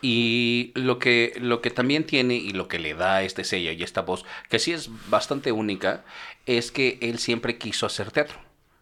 Y 0.00 0.72
lo 0.74 0.98
que, 0.98 1.34
lo 1.40 1.60
que 1.60 1.70
también 1.70 2.04
tiene 2.04 2.36
y 2.36 2.50
lo 2.50 2.68
que 2.68 2.78
le 2.78 2.94
da 2.94 3.22
este 3.22 3.44
sello 3.44 3.72
y 3.72 3.82
esta 3.82 4.02
voz, 4.02 4.24
que 4.48 4.58
sí 4.58 4.72
es 4.72 4.88
bastante 5.10 5.50
única, 5.52 6.04
es 6.46 6.70
que 6.70 6.98
él 7.02 7.18
siempre 7.18 7.58
quiso 7.58 7.86
hacer 7.86 8.10
teatro. 8.10 8.38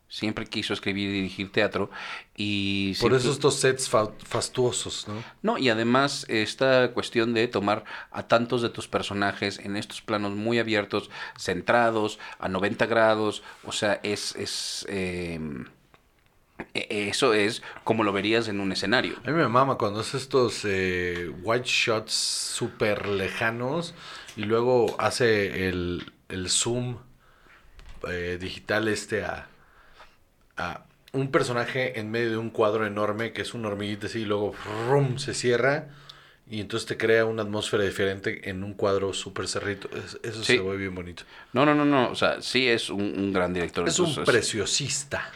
Siempre 0.09 0.45
quiso 0.45 0.75
escribir 0.75 1.09
y 1.09 1.13
dirigir 1.13 1.51
teatro. 1.53 1.91
Y 2.37 2.95
Por 2.97 3.15
eso 3.15 3.33
estos 3.33 3.55
sets 3.59 3.89
fa- 3.89 4.11
fastuosos, 4.27 5.09
¿no? 5.09 5.25
No, 5.41 5.57
y 5.57 5.71
además 5.71 6.27
esta 6.29 6.93
cuestión 6.93 7.33
de 7.33 7.49
tomar 7.49 7.85
a 8.11 8.29
tantos 8.29 8.61
de 8.61 8.69
tus 8.69 8.89
personajes 8.89 9.59
en 9.59 9.75
estos 9.79 10.03
planos 10.03 10.33
muy 10.33 10.59
abiertos, 10.59 11.09
centrados, 11.39 12.19
a 12.39 12.49
90 12.51 12.85
grados, 12.85 13.43
o 13.65 13.73
sea, 13.73 14.01
es... 14.03 14.37
es 14.37 14.85
eh, 14.91 15.41
eso 16.75 17.35
es 17.35 17.63
como 17.85 18.05
lo 18.05 18.13
verías 18.13 18.49
en 18.49 18.61
un 18.61 18.73
escenario. 18.73 19.15
A 19.25 19.31
mí 19.31 19.37
me 19.37 19.49
mama 19.49 19.77
cuando 19.79 20.01
hace 20.01 20.17
estos 20.17 20.61
eh, 20.65 21.31
white 21.43 21.67
shots 21.69 22.13
súper 22.13 23.09
lejanos 23.09 23.95
y 24.37 24.45
luego 24.45 24.95
hace 24.99 25.69
el, 25.69 26.13
el 26.29 26.49
zoom 26.51 26.99
eh, 28.09 28.39
digital 28.41 28.89
este 28.89 29.25
a, 29.25 29.49
a 30.57 30.85
un 31.13 31.31
personaje 31.31 31.99
en 32.01 32.11
medio 32.11 32.31
de 32.31 32.37
un 32.39 32.51
cuadro 32.51 32.87
enorme 32.87 33.33
que 33.33 33.43
es 33.43 33.55
una 33.55 33.69
hormiguita 33.69 34.07
así 34.07 34.21
y 34.21 34.25
luego 34.25 34.55
¡rum! 34.89 35.19
se 35.19 35.35
cierra 35.35 35.89
y 36.51 36.61
entonces 36.61 36.87
te 36.87 36.97
crea 36.97 37.25
una 37.25 37.43
atmósfera 37.43 37.85
diferente 37.85 38.49
en 38.51 38.65
un 38.65 38.75
cuadro 38.75 39.13
súper 39.15 39.47
cerrito. 39.49 39.89
Es- 39.97 40.19
Eso 40.23 40.43
Sí. 40.45 40.57
se 40.57 40.61
ve 40.63 40.77
bien 40.77 40.95
bonito. 40.95 41.23
No, 41.53 41.65
no, 41.65 41.75
no, 41.75 41.85
no, 41.85 42.11
o 42.11 42.15
sea, 42.15 42.43
sí 42.43 42.69
es 42.69 42.91
un, 42.91 43.01
un 43.03 43.33
gran 43.33 43.55
director. 43.55 43.89
Es 43.89 43.99
un 43.99 44.15
preciosista. 44.25 45.31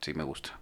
Sí 0.00 0.14
me 0.14 0.24
gusta. 0.24 0.58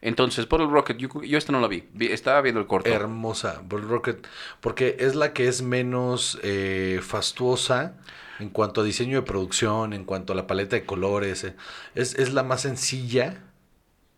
Entonces, 0.00 0.48
Bottle 0.48 0.66
Rocket, 0.68 0.96
yo, 0.98 1.08
yo 1.22 1.38
esta 1.38 1.52
no 1.52 1.60
la 1.60 1.68
vi, 1.68 1.84
vi- 1.92 2.08
estaba 2.08 2.40
viendo 2.40 2.60
el 2.60 2.66
corto. 2.66 2.90
Hermosa, 2.90 3.62
Bottle 3.64 3.88
Rocket, 3.88 4.26
porque 4.60 4.96
es 4.98 5.14
la 5.14 5.32
que 5.32 5.46
es 5.48 5.62
menos 5.62 6.38
eh, 6.42 7.00
fastuosa 7.02 7.94
en 8.40 8.48
cuanto 8.50 8.80
a 8.80 8.84
diseño 8.84 9.16
de 9.20 9.22
producción, 9.26 9.92
en 9.92 10.04
cuanto 10.04 10.32
a 10.32 10.36
la 10.36 10.46
paleta 10.46 10.74
de 10.76 10.84
colores. 10.84 11.44
eh. 11.44 11.54
Es, 11.94 12.14
es 12.16 12.32
la 12.32 12.42
más 12.42 12.62
sencilla, 12.62 13.44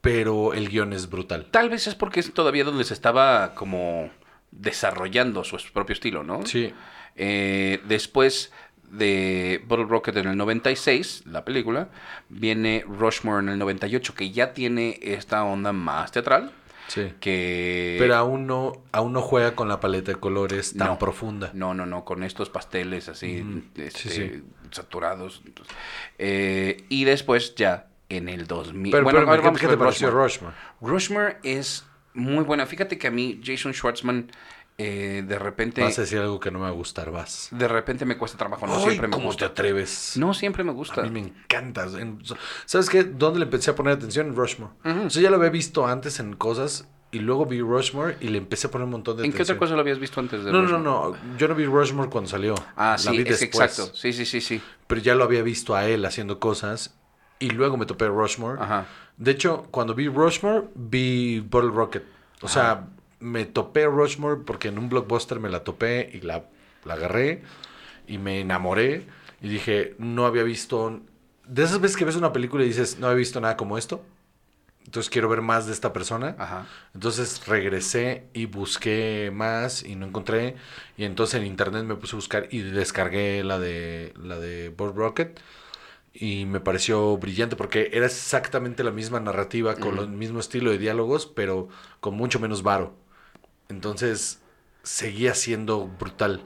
pero 0.00 0.54
el 0.54 0.68
guion 0.70 0.92
es 0.92 1.10
brutal. 1.10 1.46
Tal 1.50 1.68
vez 1.70 1.86
es 1.86 1.94
porque 1.94 2.20
es 2.20 2.32
todavía 2.32 2.64
donde 2.64 2.84
se 2.84 2.94
estaba 2.94 3.54
como 3.54 4.10
desarrollando 4.50 5.44
su 5.44 5.58
propio 5.72 5.92
estilo, 5.92 6.22
¿no? 6.24 6.46
Sí. 6.46 6.72
Eh, 7.16 7.80
después 7.86 8.52
de 8.90 9.62
Bottle 9.66 9.86
Rocket 9.86 10.16
en 10.16 10.28
el 10.28 10.36
96, 10.36 11.24
la 11.26 11.44
película, 11.44 11.88
viene 12.28 12.84
Rushmore 12.86 13.40
en 13.42 13.48
el 13.48 13.58
98, 13.58 14.14
que 14.14 14.30
ya 14.30 14.52
tiene 14.54 14.98
esta 15.02 15.44
onda 15.44 15.72
más 15.72 16.12
teatral, 16.12 16.52
Sí. 16.86 17.12
que... 17.18 17.96
Pero 17.98 18.14
aún 18.14 18.46
no, 18.46 18.72
aún 18.92 19.14
no 19.14 19.22
juega 19.22 19.56
con 19.56 19.68
la 19.68 19.80
paleta 19.80 20.12
de 20.12 20.18
colores 20.20 20.74
tan 20.76 20.88
No. 20.88 20.98
profunda. 20.98 21.50
No, 21.54 21.72
no, 21.72 21.86
no, 21.86 22.04
con 22.04 22.22
estos 22.22 22.50
pasteles 22.50 23.08
así, 23.08 23.42
este, 23.76 23.90
Sí, 23.90 24.08
sí. 24.10 24.42
saturados. 24.70 25.42
eh, 26.18 26.84
y 26.88 27.04
después 27.04 27.54
ya 27.54 27.86
en 28.10 28.28
el 28.28 28.46
2000... 28.46 28.92
Pero, 28.92 29.04
bueno, 29.04 29.18
pero, 29.20 29.28
a 29.28 29.32
ver, 29.32 29.40
¿qué- 29.40 29.46
vamos 29.46 29.60
¿qué 29.60 29.66
te 29.68 29.76
pareció 29.76 30.10
Rushmore. 30.10 30.54
Rushmore? 30.80 31.32
Rushmore 31.32 31.36
es 31.42 31.86
muy 32.12 32.44
buena. 32.44 32.66
Fíjate 32.66 32.98
que 32.98 33.06
a 33.06 33.10
mí 33.10 33.40
Jason 33.42 33.72
Schwartzman 33.72 34.30
eh, 34.78 35.22
de 35.26 35.38
repente... 35.38 35.82
Vas 35.82 35.98
a 35.98 36.02
decir 36.02 36.18
algo 36.18 36.40
que 36.40 36.50
no 36.50 36.58
me 36.58 36.64
va 36.64 36.68
a 36.70 36.72
gustar, 36.72 37.10
vas. 37.10 37.48
De 37.52 37.68
repente 37.68 38.04
me 38.04 38.16
cuesta 38.18 38.36
trabajo, 38.38 38.66
no 38.66 38.74
Ay, 38.76 38.82
siempre 38.84 39.08
me 39.08 39.12
¿Cómo 39.12 39.26
gusta. 39.26 39.46
te 39.46 39.52
atreves? 39.52 40.14
No 40.16 40.34
siempre 40.34 40.64
me 40.64 40.72
gusta. 40.72 41.00
A 41.02 41.04
mí 41.04 41.10
me 41.10 41.20
encanta. 41.20 41.84
En- 41.98 42.18
¿Sabes 42.66 42.90
qué? 42.90 43.04
¿Dónde 43.04 43.38
le 43.38 43.44
empecé 43.44 43.70
a 43.70 43.74
poner 43.76 43.94
atención? 43.94 44.26
En 44.28 44.36
Rushmore. 44.36 44.72
O 45.06 45.10
sea, 45.10 45.22
ya 45.22 45.30
lo 45.30 45.36
había 45.36 45.50
visto 45.50 45.86
antes 45.86 46.18
en 46.20 46.34
cosas 46.34 46.88
y 47.12 47.20
luego 47.20 47.46
vi 47.46 47.60
Rushmore 47.60 48.16
y 48.20 48.28
le 48.28 48.38
empecé 48.38 48.66
a 48.66 48.70
poner 48.72 48.86
un 48.86 48.90
montón 48.90 49.16
de 49.16 49.24
¿En 49.24 49.32
qué 49.32 49.42
otra 49.42 49.56
cosa 49.56 49.74
lo 49.74 49.80
habías 49.80 50.00
visto 50.00 50.18
antes 50.18 50.42
de 50.44 50.50
No, 50.50 50.62
no, 50.62 50.62
Rushmore? 50.62 50.82
no, 50.82 51.10
no. 51.10 51.38
Yo 51.38 51.46
no 51.46 51.54
vi 51.54 51.64
Rushmore 51.66 52.10
cuando 52.10 52.28
salió. 52.28 52.56
Ah, 52.76 52.92
La 52.92 52.98
sí, 52.98 53.10
vi 53.12 53.18
es 53.30 53.38
después. 53.40 53.70
exacto. 53.78 53.94
Sí, 53.96 54.12
sí, 54.12 54.26
sí, 54.26 54.40
sí. 54.40 54.60
Pero 54.88 55.00
ya 55.00 55.14
lo 55.14 55.22
había 55.22 55.42
visto 55.42 55.76
a 55.76 55.86
él 55.86 56.04
haciendo 56.04 56.40
cosas 56.40 56.96
y 57.38 57.50
luego 57.50 57.76
me 57.76 57.86
topé 57.86 58.08
Rushmore. 58.08 58.60
Ajá. 58.60 58.86
De 59.16 59.30
hecho, 59.30 59.68
cuando 59.70 59.94
vi 59.94 60.08
Rushmore, 60.08 60.64
vi 60.74 61.38
Bottle 61.38 61.70
Rocket. 61.70 62.02
O 62.42 62.48
sea, 62.48 62.88
me 63.24 63.46
topé 63.46 63.86
Rushmore 63.86 64.42
porque 64.44 64.68
en 64.68 64.78
un 64.78 64.90
blockbuster 64.90 65.40
me 65.40 65.48
la 65.48 65.64
topé 65.64 66.10
y 66.12 66.20
la, 66.20 66.44
la 66.84 66.94
agarré 66.94 67.42
y 68.06 68.18
me 68.18 68.40
enamoré 68.40 69.06
y 69.40 69.48
dije, 69.48 69.94
no 69.98 70.26
había 70.26 70.42
visto... 70.42 71.00
De 71.46 71.64
esas 71.64 71.80
veces 71.80 71.96
que 71.96 72.04
ves 72.04 72.16
una 72.16 72.32
película 72.32 72.64
y 72.64 72.68
dices, 72.68 72.98
no 72.98 73.06
había 73.06 73.18
visto 73.18 73.40
nada 73.40 73.56
como 73.56 73.78
esto. 73.78 74.04
Entonces 74.84 75.08
quiero 75.08 75.30
ver 75.30 75.40
más 75.40 75.66
de 75.66 75.72
esta 75.72 75.94
persona. 75.94 76.36
Ajá. 76.38 76.66
Entonces 76.94 77.46
regresé 77.46 78.24
y 78.34 78.44
busqué 78.44 79.30
más 79.32 79.82
y 79.82 79.96
no 79.96 80.06
encontré. 80.06 80.56
Y 80.98 81.04
entonces 81.04 81.40
en 81.40 81.46
internet 81.46 81.84
me 81.84 81.94
puse 81.96 82.16
a 82.16 82.18
buscar 82.18 82.48
y 82.50 82.60
descargué 82.60 83.42
la 83.42 83.58
de 83.58 84.12
la 84.22 84.38
de 84.38 84.68
Board 84.68 84.96
Rocket. 84.96 85.40
Y 86.12 86.44
me 86.44 86.60
pareció 86.60 87.16
brillante 87.16 87.56
porque 87.56 87.90
era 87.94 88.04
exactamente 88.04 88.84
la 88.84 88.90
misma 88.90 89.18
narrativa, 89.18 89.76
con 89.76 89.98
el 89.98 90.08
mismo 90.08 90.40
estilo 90.40 90.70
de 90.70 90.78
diálogos, 90.78 91.26
pero 91.26 91.68
con 92.00 92.14
mucho 92.14 92.38
menos 92.38 92.62
varo. 92.62 92.94
Entonces 93.74 94.40
seguía 94.82 95.34
siendo 95.34 95.86
brutal. 95.88 96.42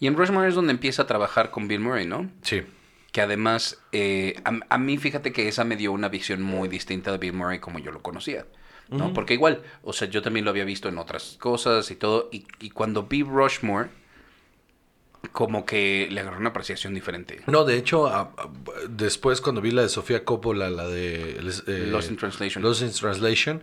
Y 0.00 0.06
en 0.06 0.16
Rushmore 0.16 0.48
es 0.48 0.54
donde 0.54 0.72
empieza 0.72 1.02
a 1.02 1.06
trabajar 1.06 1.50
con 1.50 1.68
Bill 1.68 1.80
Murray, 1.80 2.06
¿no? 2.06 2.30
Sí. 2.42 2.62
Que 3.12 3.20
además, 3.20 3.78
eh, 3.92 4.40
a, 4.44 4.52
a 4.68 4.78
mí 4.78 4.98
fíjate 4.98 5.32
que 5.32 5.48
esa 5.48 5.64
me 5.64 5.76
dio 5.76 5.92
una 5.92 6.08
visión 6.08 6.42
muy 6.42 6.68
distinta 6.68 7.10
de 7.12 7.18
Bill 7.18 7.32
Murray 7.32 7.58
como 7.58 7.78
yo 7.78 7.90
lo 7.92 8.02
conocía. 8.02 8.46
¿no? 8.90 9.12
Porque 9.12 9.34
igual, 9.34 9.62
o 9.82 9.92
sea, 9.92 10.08
yo 10.08 10.22
también 10.22 10.46
lo 10.46 10.50
había 10.50 10.64
visto 10.64 10.88
en 10.88 10.96
otras 10.96 11.36
cosas 11.38 11.90
y 11.90 11.96
todo. 11.96 12.30
Y, 12.32 12.46
y 12.58 12.70
cuando 12.70 13.02
vi 13.02 13.22
Rushmore, 13.22 13.90
como 15.32 15.66
que 15.66 16.08
le 16.10 16.20
agarró 16.20 16.38
una 16.38 16.50
apreciación 16.50 16.94
diferente. 16.94 17.42
No, 17.48 17.64
de 17.64 17.76
hecho, 17.76 18.06
a- 18.06 18.20
a- 18.20 18.48
después 18.88 19.40
cuando 19.42 19.60
vi 19.60 19.72
la 19.72 19.82
de 19.82 19.88
Sofía 19.90 20.24
Coppola, 20.24 20.70
la 20.70 20.86
de 20.88 21.32
eh, 21.66 21.88
Lost 21.90 22.10
in 22.10 22.16
Translation. 22.16 22.62
Lost 22.62 22.80
in 22.82 22.90
Translation, 22.92 23.62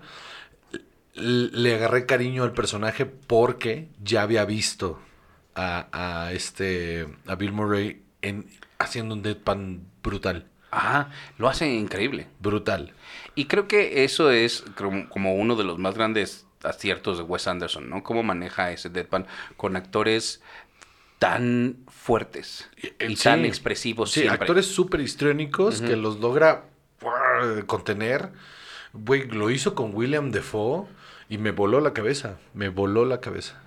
le 1.16 1.76
agarré 1.76 2.06
cariño 2.06 2.44
al 2.44 2.54
personaje 2.54 3.06
porque 3.06 3.90
ya 4.04 4.22
había 4.22 4.46
visto 4.46 5.00
a, 5.56 5.88
a 6.26 6.34
este 6.34 7.08
a 7.26 7.36
Bill 7.36 7.54
Murray 7.54 8.02
en 8.22 8.46
haciendo 8.80 9.16
un 9.16 9.22
deadpan 9.22 9.86
brutal, 10.04 10.48
Ajá, 10.72 11.10
lo 11.38 11.48
hace 11.48 11.68
increíble. 11.74 12.28
brutal. 12.40 12.94
Y 13.34 13.46
creo 13.46 13.68
que 13.68 14.04
eso 14.04 14.30
es 14.32 14.64
como 15.10 15.36
uno 15.36 15.56
de 15.56 15.64
los 15.64 15.78
más 15.80 15.96
grandes 15.96 16.46
aciertos 16.64 17.18
de 17.18 17.24
Wes 17.24 17.48
Anderson, 17.48 17.90
¿no? 17.90 18.04
Cómo 18.04 18.24
maneja 18.24 18.72
ese 18.72 18.90
deadpan 18.90 19.26
con 19.56 19.76
actores 19.78 20.42
tan 21.20 21.78
fuertes 21.88 22.70
y, 23.00 23.16
tan 23.16 23.46
expresivos 23.46 24.12
Sí, 24.12 24.22
siempre. 24.22 24.42
actores 24.42 24.66
súper 24.66 25.00
histriónicos 25.00 25.82
que 25.82 25.96
los 25.96 26.20
logra 26.20 26.66
contener. 27.68 28.32
Güey, 28.94 29.28
lo 29.28 29.50
hizo 29.50 29.76
con 29.76 29.96
William 29.96 30.32
Defoe 30.32 30.88
y 31.30 31.38
me 31.38 31.52
voló 31.52 31.80
la 31.82 31.94
cabeza, 31.94 32.38
me 32.54 32.70
voló 32.70 33.06
la 33.06 33.20
cabeza. 33.22 33.62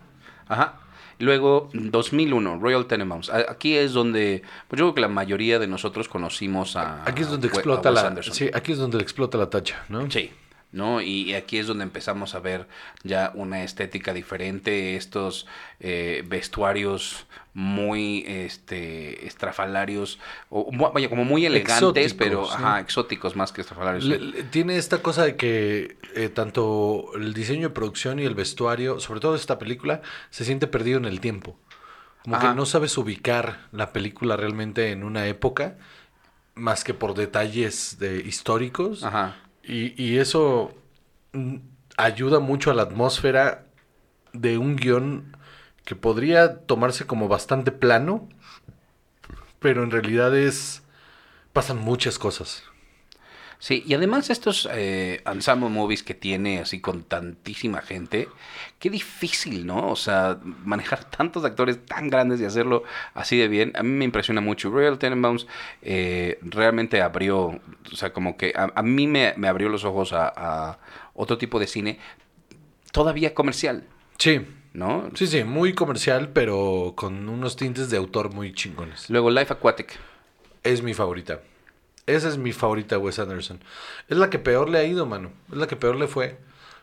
Ajá. 0.48 0.80
Luego, 1.20 1.68
2001, 1.72 2.60
Royal 2.60 2.86
Tenenbaums. 2.86 3.30
Aquí 3.30 3.76
es 3.76 3.92
donde, 3.92 4.42
pues 4.68 4.78
yo 4.78 4.86
creo 4.86 4.94
que 4.94 5.00
la 5.00 5.08
mayoría 5.08 5.58
de 5.58 5.66
nosotros 5.66 6.08
conocimos 6.08 6.76
a 6.76 7.02
Aquí 7.04 7.22
es 7.22 7.28
donde 7.28 7.48
explota 7.48 7.90
la 7.90 8.22
sí, 8.22 8.48
aquí 8.54 8.72
es 8.72 8.78
donde 8.78 8.98
explota 8.98 9.36
la 9.36 9.50
tacha, 9.50 9.84
¿no? 9.88 10.08
Sí, 10.10 10.30
¿no? 10.72 11.00
Y 11.00 11.34
aquí 11.34 11.58
es 11.58 11.66
donde 11.66 11.84
empezamos 11.84 12.34
a 12.34 12.40
ver 12.40 12.68
ya 13.02 13.32
una 13.34 13.62
estética 13.64 14.12
diferente, 14.12 14.96
estos 14.96 15.46
eh, 15.80 16.24
vestuarios 16.26 17.26
muy 17.54 18.24
este 18.26 19.26
estrafalarios, 19.26 20.20
o, 20.50 20.70
vaya, 20.92 21.08
como 21.08 21.24
muy 21.24 21.44
elegantes, 21.46 22.12
Exóticos, 22.12 22.14
pero 22.14 22.44
sí. 22.46 22.52
ajá, 22.54 22.80
exóticos 22.80 23.34
más 23.34 23.50
que 23.52 23.62
estrafalarios. 23.62 24.04
Le- 24.04 24.44
tiene 24.44 24.76
esta 24.76 25.02
cosa 25.02 25.24
de 25.24 25.36
que 25.36 25.96
eh, 26.14 26.28
tanto 26.28 27.10
el 27.16 27.34
diseño 27.34 27.68
de 27.68 27.74
producción 27.74 28.18
y 28.20 28.24
el 28.24 28.34
vestuario, 28.34 29.00
sobre 29.00 29.20
todo 29.20 29.34
esta 29.34 29.58
película, 29.58 30.02
se 30.30 30.44
siente 30.44 30.66
perdido 30.66 30.98
en 30.98 31.06
el 31.06 31.20
tiempo. 31.20 31.56
Como 32.22 32.36
Ajá. 32.36 32.50
que 32.50 32.54
no 32.56 32.66
sabes 32.66 32.96
ubicar 32.98 33.68
la 33.72 33.92
película 33.92 34.36
realmente 34.36 34.90
en 34.90 35.02
una 35.02 35.26
época, 35.26 35.78
más 36.54 36.84
que 36.84 36.92
por 36.94 37.14
detalles 37.14 37.98
de, 37.98 38.18
históricos. 38.20 39.02
Ajá. 39.02 39.36
Y, 39.68 39.94
y 40.02 40.18
eso 40.18 40.74
mm, 41.32 41.56
ayuda 41.96 42.40
mucho 42.40 42.70
a 42.70 42.74
la 42.74 42.82
atmósfera 42.82 43.66
de 44.32 44.58
un 44.58 44.76
guion 44.76 45.36
que 45.84 45.94
podría 45.94 46.60
tomarse 46.66 47.06
como 47.06 47.28
bastante 47.28 47.72
plano, 47.72 48.28
pero 49.58 49.82
en 49.84 49.90
realidad 49.90 50.36
es... 50.36 50.82
pasan 51.52 51.78
muchas 51.78 52.18
cosas. 52.18 52.64
Sí, 53.60 53.82
y 53.86 53.94
además 53.94 54.30
estos 54.30 54.68
eh, 54.72 55.20
ensemble 55.26 55.68
movies 55.68 56.04
que 56.04 56.14
tiene 56.14 56.60
así 56.60 56.80
con 56.80 57.02
tantísima 57.02 57.80
gente, 57.82 58.28
qué 58.78 58.88
difícil, 58.88 59.66
¿no? 59.66 59.90
O 59.90 59.96
sea, 59.96 60.38
manejar 60.64 61.04
tantos 61.10 61.44
actores 61.44 61.84
tan 61.84 62.08
grandes 62.08 62.40
y 62.40 62.44
hacerlo 62.44 62.84
así 63.14 63.36
de 63.36 63.48
bien, 63.48 63.72
a 63.74 63.82
mí 63.82 63.90
me 63.90 64.04
impresiona 64.04 64.40
mucho. 64.40 64.70
Royal 64.70 64.98
Tenenbaums 64.98 65.48
eh, 65.82 66.38
realmente 66.42 67.02
abrió, 67.02 67.46
o 67.46 67.96
sea, 67.96 68.12
como 68.12 68.36
que 68.36 68.52
a, 68.56 68.70
a 68.76 68.82
mí 68.82 69.08
me, 69.08 69.34
me 69.36 69.48
abrió 69.48 69.68
los 69.68 69.84
ojos 69.84 70.12
a, 70.12 70.32
a 70.36 70.78
otro 71.14 71.36
tipo 71.36 71.58
de 71.58 71.66
cine 71.66 71.98
todavía 72.92 73.34
comercial, 73.34 73.84
Sí, 74.18 74.40
¿no? 74.72 75.10
sí, 75.14 75.26
sí, 75.26 75.44
muy 75.44 75.74
comercial, 75.74 76.30
pero 76.32 76.92
con 76.96 77.28
unos 77.28 77.56
tintes 77.56 77.90
de 77.90 77.96
autor 77.96 78.32
muy 78.32 78.52
chingones. 78.52 79.10
Luego 79.10 79.30
Life 79.30 79.52
Aquatic. 79.52 79.98
Es 80.62 80.82
mi 80.82 80.94
favorita. 80.94 81.40
Esa 82.08 82.28
es 82.28 82.38
mi 82.38 82.52
favorita 82.52 82.98
Wes 82.98 83.18
Anderson. 83.18 83.60
Es 84.08 84.16
la 84.16 84.30
que 84.30 84.38
peor 84.38 84.70
le 84.70 84.78
ha 84.78 84.84
ido, 84.84 85.04
mano. 85.04 85.30
Es 85.52 85.58
la 85.58 85.66
que 85.66 85.76
peor 85.76 85.96
le 85.96 86.08
fue. 86.08 86.38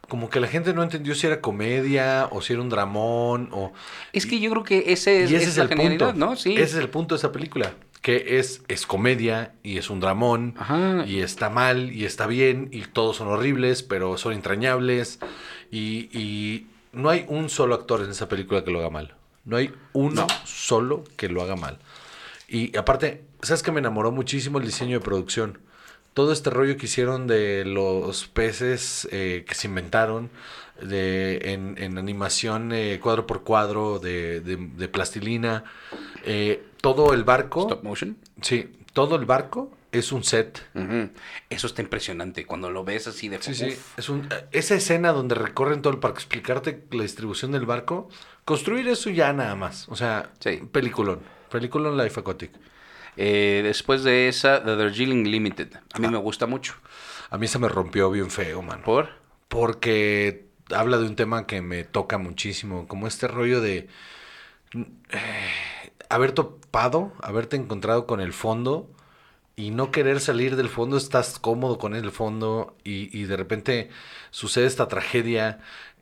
Como 0.07 0.29
que 0.29 0.39
la 0.39 0.47
gente 0.47 0.73
no 0.73 0.83
entendió 0.83 1.15
si 1.15 1.25
era 1.25 1.41
comedia 1.41 2.27
o 2.31 2.39
si 2.41 2.53
era 2.53 2.61
un 2.61 2.69
dramón 2.69 3.49
o... 3.51 3.73
Es 4.13 4.27
que 4.27 4.39
yo 4.39 4.51
creo 4.51 4.63
que 4.63 4.93
ese 4.93 5.23
es, 5.23 5.31
y 5.31 5.35
ese 5.35 5.45
es 5.45 5.51
es, 5.51 5.57
la 5.57 5.63
el 5.63 5.69
punto. 5.75 6.13
¿no? 6.13 6.35
Sí. 6.35 6.53
Ese 6.53 6.63
es 6.63 6.75
el 6.75 6.89
punto 6.89 7.15
de 7.15 7.19
esa 7.19 7.31
película. 7.31 7.73
Que 8.03 8.37
es, 8.37 8.61
es 8.67 8.85
comedia 8.85 9.53
y 9.63 9.79
es 9.79 9.89
un 9.89 9.99
dramón. 9.99 10.53
Ajá. 10.59 11.05
Y 11.07 11.21
está 11.21 11.49
mal 11.49 11.91
y 11.91 12.05
está 12.05 12.27
bien 12.27 12.69
y 12.71 12.81
todos 12.81 13.17
son 13.17 13.29
horribles, 13.29 13.81
pero 13.81 14.17
son 14.17 14.33
entrañables. 14.33 15.17
Y, 15.71 16.09
y 16.15 16.67
no 16.93 17.09
hay 17.09 17.25
un 17.27 17.49
solo 17.49 17.73
actor 17.73 18.03
en 18.03 18.11
esa 18.11 18.29
película 18.29 18.63
que 18.63 18.69
lo 18.69 18.77
haga 18.77 18.91
mal. 18.91 19.15
No 19.43 19.57
hay 19.57 19.73
uno 19.93 20.27
solo 20.43 21.03
que 21.17 21.29
lo 21.29 21.41
haga 21.41 21.55
mal. 21.55 21.79
Y 22.47 22.77
aparte, 22.77 23.23
¿sabes 23.45 23.63
que 23.63 23.71
me 23.71 23.79
enamoró 23.79 24.11
muchísimo 24.11 24.59
el 24.59 24.65
diseño 24.65 24.99
de 24.99 25.05
producción? 25.05 25.59
Todo 26.13 26.31
este 26.31 26.49
rollo 26.49 26.77
que 26.77 26.85
hicieron 26.85 27.27
de 27.27 27.65
los 27.65 28.27
peces 28.27 29.07
eh, 29.11 29.43
que 29.47 29.53
se 29.55 29.67
inventaron 29.67 30.29
de, 30.81 31.39
en, 31.53 31.75
en 31.77 31.97
animación 31.97 32.71
eh, 32.73 32.99
cuadro 33.01 33.27
por 33.27 33.43
cuadro 33.43 33.99
de, 33.99 34.39
de- 34.41 34.55
de 34.57 34.87
plastilina. 34.87 35.63
eh, 36.23 36.63
todo 36.81 37.13
el 37.13 37.23
barco. 37.23 37.61
Stop 37.63 37.83
motion. 37.83 38.17
Sí, 38.41 38.71
todo 38.93 39.15
el 39.15 39.25
barco 39.25 39.71
es 39.91 40.11
un 40.11 40.23
set. 40.23 40.61
Eso 41.49 41.67
está 41.67 41.81
impresionante. 41.81 42.45
Cuando 42.45 42.69
lo 42.69 42.83
ves 42.83 43.07
así 43.07 43.27
de 43.27 43.41
Sí, 43.41 43.55
sí. 43.55 43.65
uf. 43.69 43.99
Es 43.99 44.09
un, 44.09 44.29
esa 44.51 44.75
escena 44.75 45.11
donde 45.11 45.35
recorren 45.35 45.81
todo 45.81 45.91
el 45.93 45.99
parque, 45.99 46.19
explicarte 46.19 46.83
la 46.91 47.03
distribución 47.03 47.51
del 47.51 47.65
barco, 47.65 48.07
construir 48.45 48.87
eso 48.87 49.09
ya 49.09 49.33
nada 49.33 49.55
más. 49.55 49.89
O 49.89 49.95
sea, 49.95 50.31
Sí. 50.39 50.61
peliculón. 50.71 51.19
Peliculón 51.49 51.97
Life 51.97 52.19
Aquatic. 52.19 52.51
Eh, 53.17 53.61
después 53.63 54.03
de 54.03 54.27
esa, 54.27 54.63
The 54.63 54.75
Darjeeling 54.75 55.23
Limited. 55.25 55.69
A 55.93 55.99
mí 55.99 56.07
me 56.07 56.17
gusta 56.17 56.45
mucho. 56.47 56.75
A 57.29 57.37
mí 57.37 57.47
se 57.47 57.59
me 57.59 57.67
rompió 57.69 58.11
bien 58.11 58.29
feo, 58.29 58.61
mano. 58.61 58.83
¿Por? 58.83 59.09
Porque 59.47 60.45
habla 60.71 60.97
de 60.97 61.05
un 61.05 61.15
tema 61.15 61.47
que 61.47 61.61
me 61.61 61.83
toca 61.83 62.17
muchísimo, 62.17 62.87
como 62.87 63.07
este 63.07 63.27
rollo 63.27 63.61
de 63.61 63.87
eh, 65.11 65.91
haber 66.09 66.31
topado, 66.31 67.13
haberte 67.21 67.55
encontrado 67.55 68.05
con 68.05 68.19
el 68.21 68.33
fondo 68.33 68.89
y 69.55 69.71
no 69.71 69.91
querer 69.91 70.19
salir 70.19 70.55
del 70.55 70.69
fondo, 70.69 70.97
estás 70.97 71.39
cómodo 71.39 71.77
con 71.77 71.95
el 71.95 72.11
fondo 72.11 72.75
y, 72.83 73.17
y 73.17 73.23
de 73.25 73.37
repente 73.37 73.89
sucede 74.31 74.65
esta 74.65 74.87
tragedia 74.87 75.59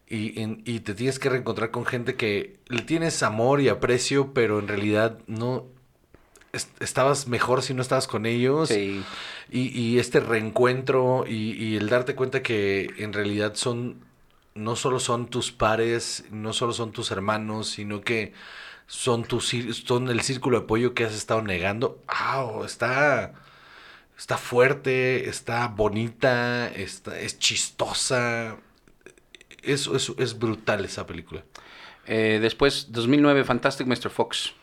y, 0.08 0.42
en- 0.42 0.64
y 0.66 0.80
te 0.80 0.94
tienes 0.96 1.20
que 1.20 1.30
reencontrar 1.30 1.72
con 1.72 1.86
gente 1.86 2.16
que 2.16 2.58
le 2.68 2.82
tienes 2.82 3.22
amor 3.24 3.62
y 3.62 3.70
aprecio, 3.70 4.34
pero 4.34 4.60
en 4.60 4.68
realidad 4.68 5.20
no 5.28 5.68
es- 6.54 6.70
estabas 6.80 7.28
mejor 7.28 7.62
si 7.64 7.74
no 7.74 7.82
estabas 7.82 8.08
con 8.08 8.26
ellos. 8.26 8.70
Sí. 8.70 9.04
Y, 9.52 9.68
y 9.80 10.00
este 10.00 10.20
reencuentro 10.20 11.26
y, 11.28 11.52
y 11.54 11.76
el 11.76 11.90
darte 11.90 12.16
cuenta 12.16 12.42
que 12.42 12.90
en 12.98 13.14
realidad 13.14 13.56
son, 13.56 14.06
no 14.56 14.76
solo 14.76 15.00
son 15.00 15.28
tus 15.28 15.52
pares, 15.52 16.26
no 16.32 16.54
solo 16.54 16.74
son 16.74 16.92
tus 16.92 17.12
hermanos, 17.12 17.70
sino 17.70 18.02
que 18.02 18.34
son, 18.88 19.24
tu, 19.26 19.42
son 19.42 20.10
el 20.10 20.22
círculo 20.22 20.60
de 20.60 20.64
apoyo 20.66 20.94
que 20.94 21.04
has 21.06 21.14
estado 21.14 21.42
negando. 21.42 22.00
¡Au! 22.08 22.64
Está, 22.66 23.34
está 24.18 24.38
fuerte, 24.38 25.30
está 25.30 25.68
bonita, 25.68 26.68
está, 26.70 27.20
es 27.20 27.40
chistosa. 27.40 28.58
Es, 29.62 29.88
es, 29.88 30.12
es 30.18 30.38
brutal 30.38 30.84
esa 30.86 31.06
película. 31.08 31.44
Eh, 32.06 32.40
después, 32.42 32.88
2009, 32.92 33.44
Fantastic 33.46 33.88
Mr. 33.88 34.10
Fox. 34.10 34.54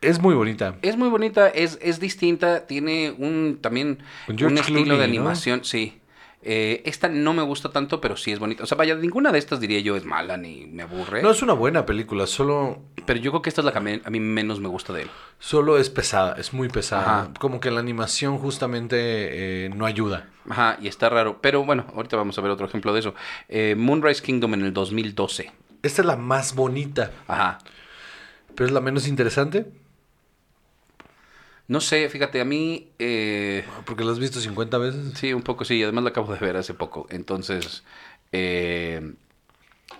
Es 0.00 0.20
muy 0.20 0.34
bonita. 0.34 0.76
Es 0.82 0.96
muy 0.96 1.08
bonita, 1.08 1.48
es, 1.48 1.78
es 1.80 2.00
distinta, 2.00 2.66
tiene 2.66 3.14
un 3.16 3.58
también 3.60 3.98
un 4.28 4.58
estilo 4.58 4.92
de 4.92 4.98
¿no? 4.98 5.04
animación, 5.04 5.64
sí. 5.64 6.00
Eh, 6.48 6.82
esta 6.84 7.08
no 7.08 7.32
me 7.32 7.42
gusta 7.42 7.70
tanto, 7.70 8.00
pero 8.00 8.16
sí 8.16 8.30
es 8.30 8.38
bonita. 8.38 8.62
O 8.62 8.66
sea, 8.66 8.76
vaya, 8.78 8.94
ninguna 8.94 9.32
de 9.32 9.38
estas 9.38 9.58
diría 9.58 9.80
yo 9.80 9.96
es 9.96 10.04
mala 10.04 10.36
ni 10.36 10.66
me 10.66 10.84
aburre. 10.84 11.20
No 11.20 11.32
es 11.32 11.42
una 11.42 11.54
buena 11.54 11.84
película, 11.86 12.26
solo 12.28 12.82
Pero 13.04 13.18
yo 13.18 13.32
creo 13.32 13.42
que 13.42 13.48
esta 13.48 13.62
es 13.62 13.64
la 13.64 13.72
que 13.72 13.78
a 13.78 13.80
mí, 13.80 14.00
a 14.04 14.10
mí 14.10 14.20
menos 14.20 14.60
me 14.60 14.68
gusta 14.68 14.92
de 14.92 15.02
él. 15.02 15.10
Solo 15.40 15.76
es 15.76 15.90
pesada, 15.90 16.36
es 16.38 16.52
muy 16.52 16.68
pesada. 16.68 17.02
Ajá. 17.22 17.30
Como 17.40 17.58
que 17.58 17.72
la 17.72 17.80
animación 17.80 18.38
justamente 18.38 18.96
eh, 19.00 19.70
no 19.74 19.86
ayuda. 19.86 20.28
Ajá, 20.48 20.78
y 20.80 20.86
está 20.86 21.08
raro. 21.08 21.40
Pero 21.40 21.64
bueno, 21.64 21.86
ahorita 21.96 22.16
vamos 22.16 22.38
a 22.38 22.42
ver 22.42 22.52
otro 22.52 22.66
ejemplo 22.66 22.92
de 22.92 23.00
eso. 23.00 23.14
Eh, 23.48 23.74
Moonrise 23.76 24.22
Kingdom 24.22 24.54
en 24.54 24.66
el 24.66 24.72
2012. 24.72 25.50
Esta 25.82 26.02
es 26.02 26.06
la 26.06 26.16
más 26.16 26.54
bonita, 26.54 27.10
Ajá. 27.26 27.58
pero 28.54 28.66
es 28.66 28.72
la 28.72 28.80
menos 28.80 29.08
interesante, 29.08 29.66
No 31.68 31.80
sé, 31.80 32.08
fíjate, 32.08 32.40
a 32.40 32.44
mí... 32.44 32.88
eh, 32.98 33.64
porque 33.84 34.04
la 34.04 34.12
has 34.12 34.18
visto 34.18 34.40
50 34.40 34.78
veces. 34.78 35.12
Sí, 35.18 35.32
un 35.32 35.42
poco 35.42 35.64
sí, 35.64 35.82
además 35.82 36.04
la 36.04 36.10
acabo 36.10 36.32
de 36.32 36.38
ver 36.38 36.56
hace 36.56 36.74
poco. 36.74 37.06
Entonces, 37.10 37.82
eh, 38.32 39.12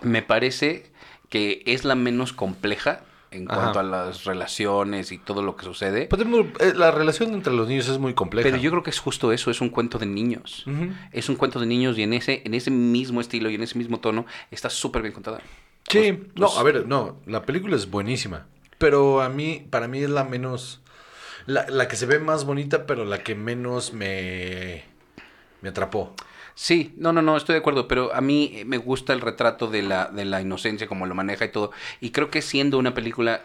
me 0.01 0.21
parece 0.21 0.85
que 1.29 1.63
es 1.65 1.83
la 1.83 1.95
menos 1.95 2.31
compleja 2.33 3.01
en 3.31 3.51
Ajá. 3.51 3.59
cuanto 3.59 3.79
a 3.79 3.83
las 3.83 4.23
relaciones 4.23 5.11
y 5.11 5.17
todo 5.17 5.41
lo 5.41 5.57
que 5.57 5.65
sucede. 5.65 6.07
Podemos- 6.07 6.45
eh, 6.61 6.71
la 6.73 6.91
relación 6.91 7.33
entre 7.33 7.51
los 7.53 7.67
niños 7.67 7.89
es 7.89 7.97
muy 7.97 8.13
compleja. 8.13 8.47
Pero 8.47 8.61
yo 8.61 8.71
creo 8.71 8.83
que 8.83 8.89
es 8.89 8.99
justo 8.99 9.33
eso, 9.33 9.51
es 9.51 9.59
un 9.59 9.69
cuento 9.69 9.97
de 9.99 10.05
niños. 10.05 10.65
Es 11.11 11.27
un 11.27 11.35
cuento 11.35 11.59
de 11.59 11.65
niños 11.65 11.97
y 11.97 12.03
en 12.03 12.13
ese, 12.13 12.41
en 12.45 12.53
ese 12.53 12.71
mismo 12.71 13.19
estilo 13.19 13.49
y 13.49 13.55
en 13.55 13.63
ese 13.63 13.77
mismo 13.77 13.99
tono 13.99 14.25
está 14.51 14.69
súper 14.69 15.01
bien 15.01 15.13
contada. 15.13 15.41
Sí, 15.89 16.17
no, 16.35 16.47
a 16.47 16.63
ver, 16.63 16.87
no, 16.87 17.17
la 17.25 17.43
película 17.43 17.75
es 17.75 17.89
buenísima, 17.89 18.45
pero 18.77 19.21
a 19.21 19.29
mí, 19.29 19.65
para 19.69 19.87
mí 19.87 19.99
es 19.99 20.09
la 20.09 20.23
menos, 20.25 20.81
la, 21.47 21.65
la 21.69 21.87
que 21.87 21.95
se 21.95 22.05
ve 22.05 22.19
más 22.19 22.45
bonita, 22.45 22.85
pero 22.85 23.03
la 23.05 23.23
que 23.23 23.33
menos 23.35 23.91
me, 23.93 24.83
me 25.61 25.69
atrapó. 25.69 26.13
Sí, 26.53 26.93
no, 26.97 27.11
no, 27.13 27.21
no, 27.21 27.37
estoy 27.37 27.53
de 27.53 27.59
acuerdo, 27.59 27.87
pero 27.87 28.13
a 28.15 28.21
mí 28.21 28.63
me 28.65 28.77
gusta 28.77 29.13
el 29.13 29.21
retrato 29.21 29.67
de 29.67 29.81
la, 29.83 30.05
de 30.07 30.25
la 30.25 30.41
inocencia, 30.41 30.87
como 30.87 31.05
lo 31.05 31.13
maneja 31.15 31.45
y 31.45 31.51
todo. 31.51 31.71
Y 32.01 32.09
creo 32.11 32.29
que 32.29 32.41
siendo 32.41 32.77
una 32.79 32.93
película, 32.93 33.41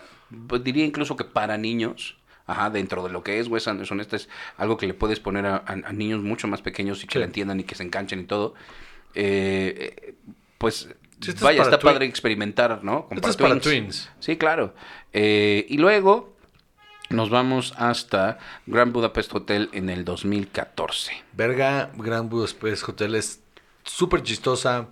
pues, 0.46 0.64
diría 0.64 0.84
incluso 0.84 1.14
que 1.16 1.24
para 1.24 1.58
niños, 1.58 2.16
ajá, 2.46 2.70
dentro 2.70 3.02
de 3.02 3.10
lo 3.10 3.22
que 3.22 3.38
es 3.38 3.48
Wes 3.48 3.68
Anderson, 3.68 4.00
esto 4.00 4.16
es 4.16 4.28
algo 4.56 4.76
que 4.78 4.86
le 4.86 4.94
puedes 4.94 5.20
poner 5.20 5.44
a, 5.46 5.56
a- 5.56 5.72
a 5.84 5.92
niños 5.92 6.22
mucho 6.22 6.48
más 6.48 6.62
pequeños 6.62 7.02
y 7.04 7.06
que 7.06 7.14
Sí. 7.14 7.18
la 7.18 7.26
entiendan 7.26 7.60
y 7.60 7.64
que 7.64 7.74
se 7.74 7.82
enganchen 7.82 8.20
y 8.20 8.24
todo. 8.24 8.54
Eh, 9.14 10.14
pues 10.58 10.88
Sí, 11.20 11.30
esto 11.30 11.32
es 11.32 11.40
vaya, 11.42 11.62
está 11.62 11.78
padre 11.78 12.06
experimentar, 12.06 12.82
¿no? 12.82 13.06
Con 13.06 13.18
Esto 13.18 13.28
es 13.30 13.36
para 13.36 13.60
twins. 13.60 14.10
Sí, 14.18 14.36
claro. 14.36 14.74
Eh, 15.12 15.66
y 15.68 15.76
luego 15.78 16.34
nos 17.12 17.30
vamos 17.30 17.74
hasta 17.76 18.38
Grand 18.66 18.92
Budapest 18.92 19.34
Hotel 19.34 19.68
en 19.72 19.90
el 19.90 20.04
2014. 20.04 21.12
Verga, 21.34 21.90
Grand 21.96 22.30
Budapest 22.30 22.88
Hotel 22.88 23.14
es 23.14 23.42
súper 23.84 24.22
chistosa. 24.22 24.88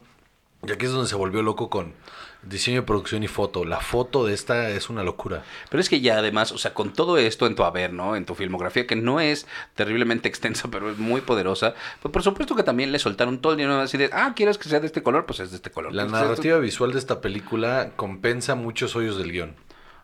Y 0.67 0.73
aquí 0.73 0.85
es 0.85 0.93
donde 0.93 1.09
se 1.09 1.15
volvió 1.17 1.43
loco 1.43 1.71
con 1.71 1.95
diseño 2.43 2.85
producción 2.85 3.23
y 3.23 3.29
foto. 3.29 3.65
La 3.65 3.81
foto 3.81 4.27
de 4.27 4.35
esta 4.35 4.69
es 4.69 4.91
una 4.91 5.03
locura. 5.03 5.43
Pero 5.71 5.81
es 5.81 5.89
que 5.89 6.03
ya 6.03 6.19
además, 6.19 6.53
o 6.53 6.59
sea, 6.59 6.75
con 6.75 6.93
todo 6.93 7.17
esto 7.17 7.47
en 7.47 7.55
tu 7.55 7.65
haber, 7.65 7.95
¿no? 7.95 8.15
En 8.15 8.27
tu 8.27 8.35
filmografía, 8.35 8.87
que 8.87 8.97
no 8.97 9.21
es 9.21 9.47
terriblemente 9.75 10.29
extensa, 10.31 10.69
pero 10.71 10.91
es 10.91 10.99
muy 10.99 11.23
poderosa, 11.23 11.75
pues 12.03 12.13
por 12.13 12.23
supuesto 12.23 12.55
que 12.55 12.63
también 12.63 12.93
le 12.93 12.99
soltaron 12.99 13.41
todo 13.41 13.53
el 13.55 13.59
dinero 13.59 13.81
así 13.81 13.97
de, 13.97 14.11
ah, 14.13 14.35
¿quieres 14.37 14.59
que 14.59 14.69
sea 14.69 14.81
de 14.81 14.87
este 14.87 15.03
color? 15.03 15.25
Pues 15.25 15.41
es 15.41 15.51
de 15.51 15.57
este 15.57 15.71
color. 15.71 15.95
La 15.95 16.03
¿Quieres 16.03 16.13
que 16.13 16.19
sea 16.19 16.23
de 16.25 16.31
narrativa 16.31 16.59
visual 16.59 16.93
de 16.93 16.99
esta 16.99 17.23
película 17.23 17.93
compensa 17.97 18.55
muchos 18.55 18.95
hoyos 18.97 19.17
del 19.17 19.33
guion. 19.33 19.57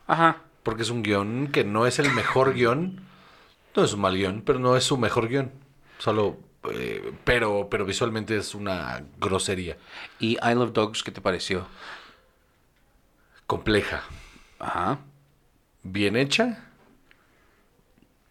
Ajá. 0.06 0.45
Porque 0.66 0.82
es 0.82 0.90
un 0.90 1.04
guion 1.04 1.46
que 1.52 1.62
no 1.62 1.86
es 1.86 2.00
el 2.00 2.12
mejor 2.12 2.52
guion. 2.52 2.98
No 3.76 3.84
es 3.84 3.92
un 3.92 4.00
mal 4.00 4.16
guion, 4.16 4.42
pero 4.44 4.58
no 4.58 4.76
es 4.76 4.82
su 4.82 4.96
mejor 4.98 5.28
guion. 5.28 5.52
Solo, 5.98 6.38
eh, 6.72 7.12
pero, 7.22 7.68
pero 7.70 7.84
visualmente 7.84 8.36
es 8.36 8.52
una 8.52 9.04
grosería. 9.20 9.76
¿Y 10.18 10.32
I 10.42 10.54
Love 10.56 10.72
Dogs 10.72 11.04
qué 11.04 11.12
te 11.12 11.20
pareció? 11.20 11.68
Compleja. 13.46 14.02
Ajá. 14.58 14.98
Bien 15.84 16.16
hecha. 16.16 16.64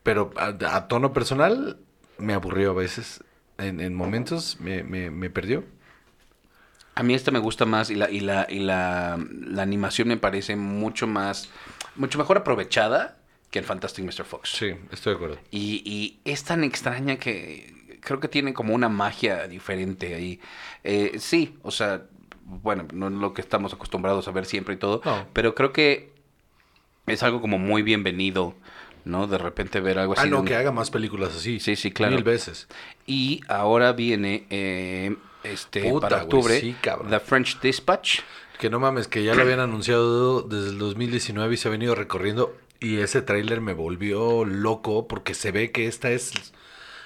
Pero 0.03 0.31
a, 0.35 0.47
a 0.75 0.87
tono 0.89 1.13
personal 1.13 1.77
me 2.17 2.33
aburrió 2.33 2.71
a 2.71 2.73
veces. 2.73 3.23
En, 3.57 3.79
en 3.79 3.95
momentos 3.95 4.59
me, 4.59 4.83
me- 4.83 5.09
me 5.09 5.29
perdió. 5.29 5.63
A 6.95 7.03
mí 7.03 7.13
esta 7.13 7.29
me 7.31 7.39
gusta 7.39 7.65
más 7.65 7.89
y 7.89 7.95
la, 7.95 8.09
y 8.09 8.21
la, 8.21 8.47
y 8.49 8.59
la, 8.59 9.19
la 9.29 9.61
animación 9.61 10.07
me 10.07 10.17
parece 10.17 10.55
mucho 10.55 11.07
más, 11.07 11.49
mucho 11.95 12.17
mejor 12.17 12.37
aprovechada 12.37 13.17
que 13.51 13.59
el 13.59 13.65
Fantastic 13.65 14.05
Mr. 14.05 14.23
Fox. 14.25 14.49
Sí, 14.51 14.73
estoy 14.91 15.11
de 15.13 15.15
acuerdo. 15.17 15.37
Y, 15.51 15.81
y 15.85 16.19
es 16.29 16.43
tan 16.45 16.63
extraña 16.63 17.17
que 17.17 17.97
creo 18.01 18.19
que 18.19 18.27
tiene 18.27 18.53
como 18.53 18.73
una 18.73 18.87
magia 18.89 19.47
diferente 19.47 20.15
ahí. 20.15 20.39
Eh, 20.83 21.17
sí, 21.19 21.57
o 21.63 21.71
sea, 21.71 22.03
bueno, 22.45 22.85
no 22.93 23.07
es 23.07 23.13
lo 23.13 23.33
que 23.33 23.41
estamos 23.41 23.73
acostumbrados 23.73 24.27
a 24.27 24.31
ver 24.31 24.45
siempre 24.45 24.75
y 24.75 24.77
todo, 24.77 25.01
No. 25.03 25.27
pero 25.33 25.53
creo 25.55 25.73
que 25.73 26.11
es 27.07 27.23
algo 27.23 27.41
como 27.41 27.57
muy 27.57 27.81
bienvenido, 27.81 28.55
¿no? 29.03 29.27
De 29.27 29.37
repente 29.37 29.79
ver 29.79 29.99
algo 29.99 30.13
así. 30.13 30.23
Ah, 30.27 30.29
no, 30.29 30.43
que 30.45 30.55
haga 30.55 30.71
más 30.71 30.91
películas 30.91 31.35
así. 31.35 31.59
Sí, 31.59 31.75
sí, 31.75 31.91
claro. 31.91 32.15
Mil 32.15 32.23
veces. 32.23 32.67
Y 33.05 33.41
ahora 33.47 33.93
viene 33.93 34.45
eh, 34.49 35.15
este 35.51 35.89
Puta, 35.89 36.09
para 36.09 36.23
octubre 36.23 36.59
sí, 36.59 36.75
cabrón. 36.81 37.09
The 37.09 37.19
French 37.19 37.59
Dispatch. 37.61 38.19
Que 38.59 38.69
no 38.69 38.79
mames, 38.79 39.07
que 39.09 39.23
ya 39.23 39.35
lo 39.35 39.41
habían 39.41 39.59
anunciado 39.59 40.41
desde 40.41 40.69
el 40.69 40.77
2019 40.77 41.53
y 41.53 41.57
se 41.57 41.67
ha 41.67 41.71
venido 41.71 41.93
recorriendo. 41.93 42.55
Y 42.79 42.99
ese 42.99 43.21
tráiler 43.21 43.59
me 43.61 43.73
volvió 43.73 44.45
loco 44.45 45.07
porque 45.07 45.33
se 45.33 45.51
ve 45.51 45.71
que 45.71 45.87
esta 45.87 46.11
es 46.11 46.31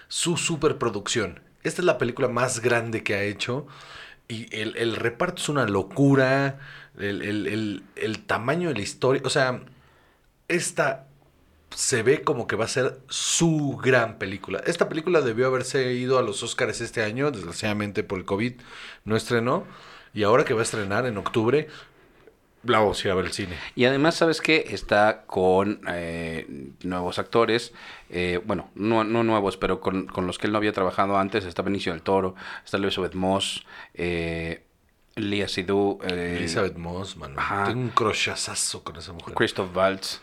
su 0.08 0.38
superproducción. 0.38 1.40
Esta 1.64 1.82
es 1.82 1.86
la 1.86 1.98
película 1.98 2.28
más 2.28 2.60
grande 2.62 3.04
que 3.04 3.16
ha 3.16 3.24
hecho. 3.24 3.66
Y 4.28 4.48
el, 4.56 4.78
el 4.78 4.96
reparto 4.96 5.42
es 5.42 5.50
una 5.50 5.66
locura. 5.66 6.60
El, 6.98 7.22
el- 7.24 7.48
el- 7.48 7.84
el 7.96 8.20
tamaño 8.26 8.70
de 8.70 8.76
la 8.76 8.82
historia. 8.82 9.22
O 9.26 9.30
sea, 9.32 9.62
esta 10.48 11.08
se 11.76 12.04
ve 12.04 12.22
como 12.22 12.48
que 12.48 12.56
va 12.56 12.66
a 12.66 12.70
ser 12.70 13.00
su 13.10 13.78
gran 13.82 14.18
película. 14.18 14.62
Esta 14.66 14.90
película 14.90 15.22
debió 15.22 15.48
haberse 15.48 15.94
ido 15.94 16.18
a 16.18 16.22
los 16.22 16.44
Oscars 16.44 16.82
este 16.82 17.04
año, 17.04 17.32
desgraciadamente 17.32 18.04
por 18.04 18.20
el 18.20 18.26
COVID 18.26 18.54
no 19.06 19.16
estrenó. 19.16 19.66
Y 20.14 20.24
ahora 20.24 20.44
que 20.44 20.54
va 20.54 20.62
a 20.62 20.64
estrenar 20.64 21.06
en 21.06 21.18
octubre, 21.18 21.68
la 22.64 22.80
vamos 22.80 23.06
a 23.06 23.14
ver 23.14 23.26
al 23.26 23.32
cine. 23.32 23.56
Y 23.76 23.86
además, 23.86 24.16
¿sabes 24.16 24.42
qué? 24.42 24.66
Está 24.70 25.24
con 25.28 25.82
eh, 25.88 26.72
nuevos 26.84 27.20
actores. 27.20 27.74
eh, 28.10 28.42
bueno, 28.44 28.70
no, 28.76 29.04
no 29.04 29.24
nuevos, 29.24 29.56
pero 29.58 29.80
con, 29.80 30.08
con 30.08 30.28
los 30.28 30.38
que 30.38 30.48
él 30.48 30.54
no 30.54 30.58
había 30.58 30.74
trabajado 30.74 31.18
antes. 31.18 31.46
Está 31.46 31.62
Benicio 31.62 31.94
del 31.94 32.02
Toro, 32.02 32.36
está 32.66 32.78
Elizabeth 32.78 33.14
Moss, 33.14 33.66
eh, 33.94 34.64
Lia 35.16 35.48
eh, 35.48 36.36
Elizabeth 36.40 36.78
Moss, 36.78 37.18
mano. 37.18 37.40
ajá. 37.40 37.66
Tengo 37.66 37.82
un 37.82 37.90
crochazazo 37.90 38.84
con 38.84 38.96
esa 38.96 39.14
mujer. 39.14 39.36
Christoph 39.36 39.76
Waltz, 39.76 40.22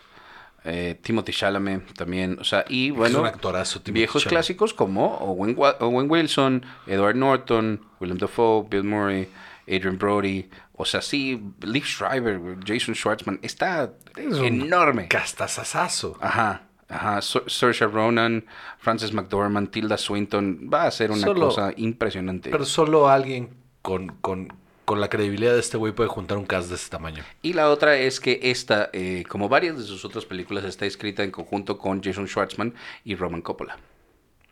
eh, 0.68 0.98
Timothy 1.00 1.32
Chalamet 1.32 1.94
también. 1.94 2.38
O 2.40 2.44
sea, 2.44 2.64
y 2.68 2.88
es 2.88 2.94
bueno, 2.96 3.20
un 3.20 3.26
actorazo. 3.26 3.80
Viejos 3.86 4.24
Chalamet. 4.24 4.34
clásicos 4.34 4.74
como 4.74 5.16
Owen, 5.18 6.10
Wilson, 6.10 6.66
Edward 6.86 7.16
Norton, 7.16 7.80
Willem 8.00 8.18
Dafoe, 8.18 8.66
Bill 8.68 8.82
Murray, 8.84 9.28
Adrian 9.68 9.96
Brody. 9.96 10.48
O 10.74 10.84
sea, 10.84 11.00
sí, 11.00 11.40
Liv 11.62 11.84
Schreiber, 11.84 12.40
Jason 12.66 12.94
Schwartzman. 12.94 13.38
Está 13.42 13.92
Es 14.16 14.36
enorme. 14.38 15.08
Castazazazo. 15.08 16.18
Ajá, 16.20 16.62
ajá. 16.88 17.22
Saoirse 17.22 17.86
Ronan, 17.86 18.44
Frances 18.78 19.12
McDormand, 19.12 19.70
Tilda 19.70 19.96
Swinton. 19.96 20.68
Va 20.72 20.84
a 20.84 20.90
ser 20.90 21.10
una 21.10 21.22
Solo- 21.22 21.46
cosa 21.46 21.72
impresionante. 21.76 22.50
Pero 22.50 22.64
solo 22.64 23.08
alguien 23.08 23.50
con, 23.82 24.08
con, 24.20 24.52
con 24.86 25.00
la 25.00 25.10
credibilidad 25.10 25.52
de 25.52 25.60
este 25.60 25.76
güey 25.76 25.92
puede 25.92 26.08
juntar 26.08 26.38
un 26.38 26.46
cast 26.46 26.70
de 26.70 26.76
ese 26.76 26.88
tamaño. 26.88 27.22
Y 27.42 27.52
la 27.52 27.68
otra 27.68 27.98
es 27.98 28.20
que 28.20 28.40
esta, 28.44 28.88
eh, 28.94 29.24
como 29.28 29.50
varias 29.50 29.76
de 29.76 29.84
sus 29.84 30.04
otras 30.06 30.24
películas, 30.24 30.64
está 30.64 30.86
escrita 30.86 31.22
en 31.24 31.30
conjunto 31.30 31.76
con 31.76 32.02
Jason 32.02 32.26
Schwartzman 32.26 32.72
y 33.04 33.14
Roman 33.16 33.42
Coppola. 33.42 33.76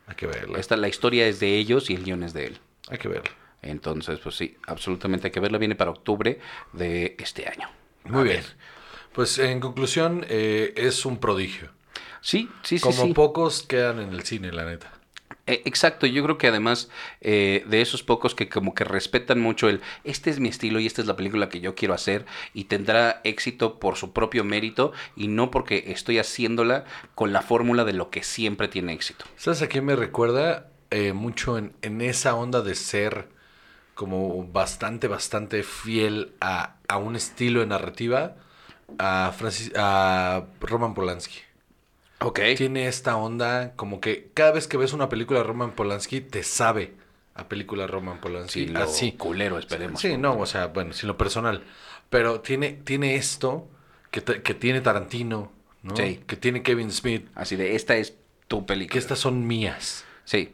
Hay 0.07 0.17
que 0.17 0.27
verla. 0.27 0.59
Esta, 0.59 0.77
la 0.77 0.89
historia 0.89 1.27
es 1.27 1.41
de 1.41 1.57
ellos 1.57 1.89
y 1.89 1.95
el 1.95 2.05
guion 2.05 2.23
es 2.25 2.35
de 2.35 2.49
él. 2.49 2.59
Hay 2.89 2.99
que 2.99 3.09
verla. 3.09 3.31
Entonces, 3.63 4.19
pues 4.19 4.35
sí, 4.37 4.59
absolutamente 4.67 5.29
hay 5.29 5.31
que 5.33 5.41
verla. 5.41 5.57
Viene 5.57 5.77
para 5.77 5.91
octubre 5.93 6.39
de 6.75 7.17
este 7.19 7.49
año. 7.49 7.71
Muy 8.05 8.21
A 8.21 8.25
bien. 8.25 8.37
ver. 8.43 8.57
Pues 9.15 9.39
en 9.39 9.61
conclusión, 9.61 10.27
eh, 10.29 10.75
es 10.77 11.07
un 11.07 11.19
prodigio. 11.19 11.71
Sí, 12.21 12.51
sí, 12.63 12.79
sí, 12.79 12.83
Como 12.83 13.05
sí. 13.05 13.13
pocos 13.15 13.63
quedan 13.63 14.01
en 14.01 14.11
el 14.13 14.25
cine, 14.25 14.51
la 14.51 14.65
neta. 14.65 14.93
Eh, 15.47 15.63
exacto, 15.67 16.07
yo 16.07 16.23
creo 16.23 16.39
que 16.39 16.47
además 16.47 16.89
eh, 17.21 17.65
de 17.69 17.83
esos 17.83 18.03
pocos 18.03 18.35
que 18.35 18.49
como 18.49 18.75
que 18.75 18.85
respetan 18.85 19.41
mucho 19.41 19.69
el, 19.69 19.83
este 20.03 20.31
es 20.31 20.41
mi 20.41 20.49
estilo 20.49 20.81
y 20.81 20.87
esta 20.87 21.03
es 21.03 21.07
la 21.07 21.17
película 21.17 21.51
que 21.51 21.61
yo 21.61 21.75
quiero 21.75 21.93
hacer 21.93 22.25
y 22.55 22.65
tendrá 22.65 23.21
éxito 23.25 23.79
por 23.79 23.97
su 23.97 24.13
propio 24.13 24.43
mérito 24.43 24.93
y 25.17 25.29
no 25.29 25.51
porque 25.51 25.85
estoy 25.89 26.19
haciéndola 26.19 26.85
con 27.15 27.33
la 27.35 27.43
fórmula 27.43 27.85
de 27.85 27.93
lo 27.93 28.09
que 28.09 28.23
siempre 28.23 28.69
tiene 28.69 28.95
éxito. 28.95 29.27
¿Sabes 29.37 29.61
a 29.61 29.69
quién 29.69 29.85
me 29.85 29.97
recuerda? 29.97 30.71
Eh, 30.91 31.13
mucho 31.13 31.59
en, 31.59 31.75
en 31.83 32.01
esa 32.01 32.35
onda 32.35 32.63
de 32.63 32.75
ser 32.75 33.29
como 33.95 34.47
bastante, 34.47 35.09
bastante 35.09 35.63
fiel 35.63 36.33
a, 36.41 36.77
a 36.89 36.97
un 36.97 37.17
estilo 37.17 37.61
de 37.61 37.67
narrativa 37.67 38.37
a, 38.99 39.33
Francis, 39.37 39.73
a 39.77 40.45
Roman 40.61 40.95
Polanski. 40.95 41.41
Ok. 42.25 42.41
Tiene 42.57 42.87
esta 42.89 43.17
onda 43.17 43.73
como 43.77 44.01
que 44.01 44.31
cada 44.35 44.53
vez 44.53 44.67
que 44.69 44.77
ves 44.77 44.93
una 44.93 45.09
película 45.09 45.41
de 45.41 45.45
Roman 45.45 45.73
Polanski 45.73 46.21
te 46.21 46.43
sabe 46.43 46.95
a 47.35 47.49
película 47.49 47.87
Roman 47.87 48.21
Polanski. 48.21 48.61
Sí, 48.61 48.67
lo 48.67 48.81
así. 48.81 49.13
culero, 49.13 49.59
esperemos. 49.59 50.01
Sí, 50.01 50.17
no, 50.17 50.39
o 50.39 50.47
sea, 50.47 50.69
bueno, 50.69 50.93
sin 50.93 51.09
lo 51.09 51.17
personal. 51.19 51.63
Pero 52.11 52.41
tiene, 52.41 52.73
tiene 52.73 53.17
esto 53.17 53.69
que, 54.11 54.21
te- 54.21 54.43
que 54.43 54.55
tiene 54.55 54.81
Tarantino, 54.81 55.51
¿no? 55.83 55.97
Sí. 55.97 56.21
Que 56.27 56.37
tiene 56.37 56.63
Kevin 56.63 56.91
Smith, 56.93 57.29
Así 57.35 57.57
de, 57.57 57.75
esta 57.75 57.97
es 57.97 58.15
tu 58.49 58.65
película. 58.67 58.93
que 58.93 58.99
estas 58.99 59.19
son 59.19 59.47
mías. 59.47 60.05
Sí, 60.25 60.53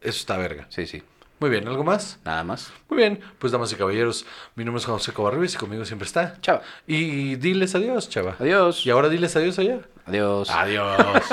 Eso 0.00 0.18
está 0.18 0.36
verga. 0.36 0.66
sí, 0.68 0.86
sí. 0.86 1.02
Muy 1.40 1.50
bien, 1.50 1.66
¿algo 1.66 1.82
más? 1.84 2.20
Nada 2.24 2.44
más. 2.44 2.72
Muy 2.88 2.96
bien, 2.98 3.20
pues 3.38 3.52
damas 3.52 3.72
y 3.72 3.76
caballeros, 3.76 4.24
mi 4.54 4.64
nombre 4.64 4.78
es 4.80 4.86
José 4.86 5.12
Covarrubias 5.12 5.54
y 5.54 5.56
conmigo 5.58 5.84
siempre 5.84 6.06
está. 6.06 6.40
Chao. 6.40 6.60
Y 6.86 7.34
diles 7.36 7.74
adiós, 7.74 8.08
chava. 8.08 8.36
Adiós. 8.38 8.86
Y 8.86 8.90
ahora 8.90 9.08
diles 9.08 9.34
adiós 9.36 9.58
allá. 9.58 9.80
Adiós. 10.06 10.48
Adiós. 10.50 11.28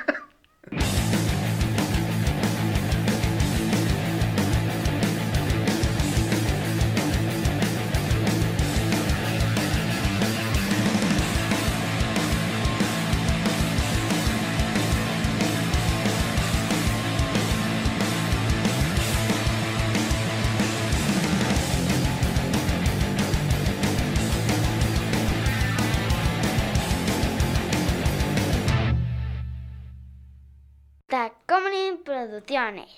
Tacomunin 32.70 32.86
Producciones. 32.86 32.90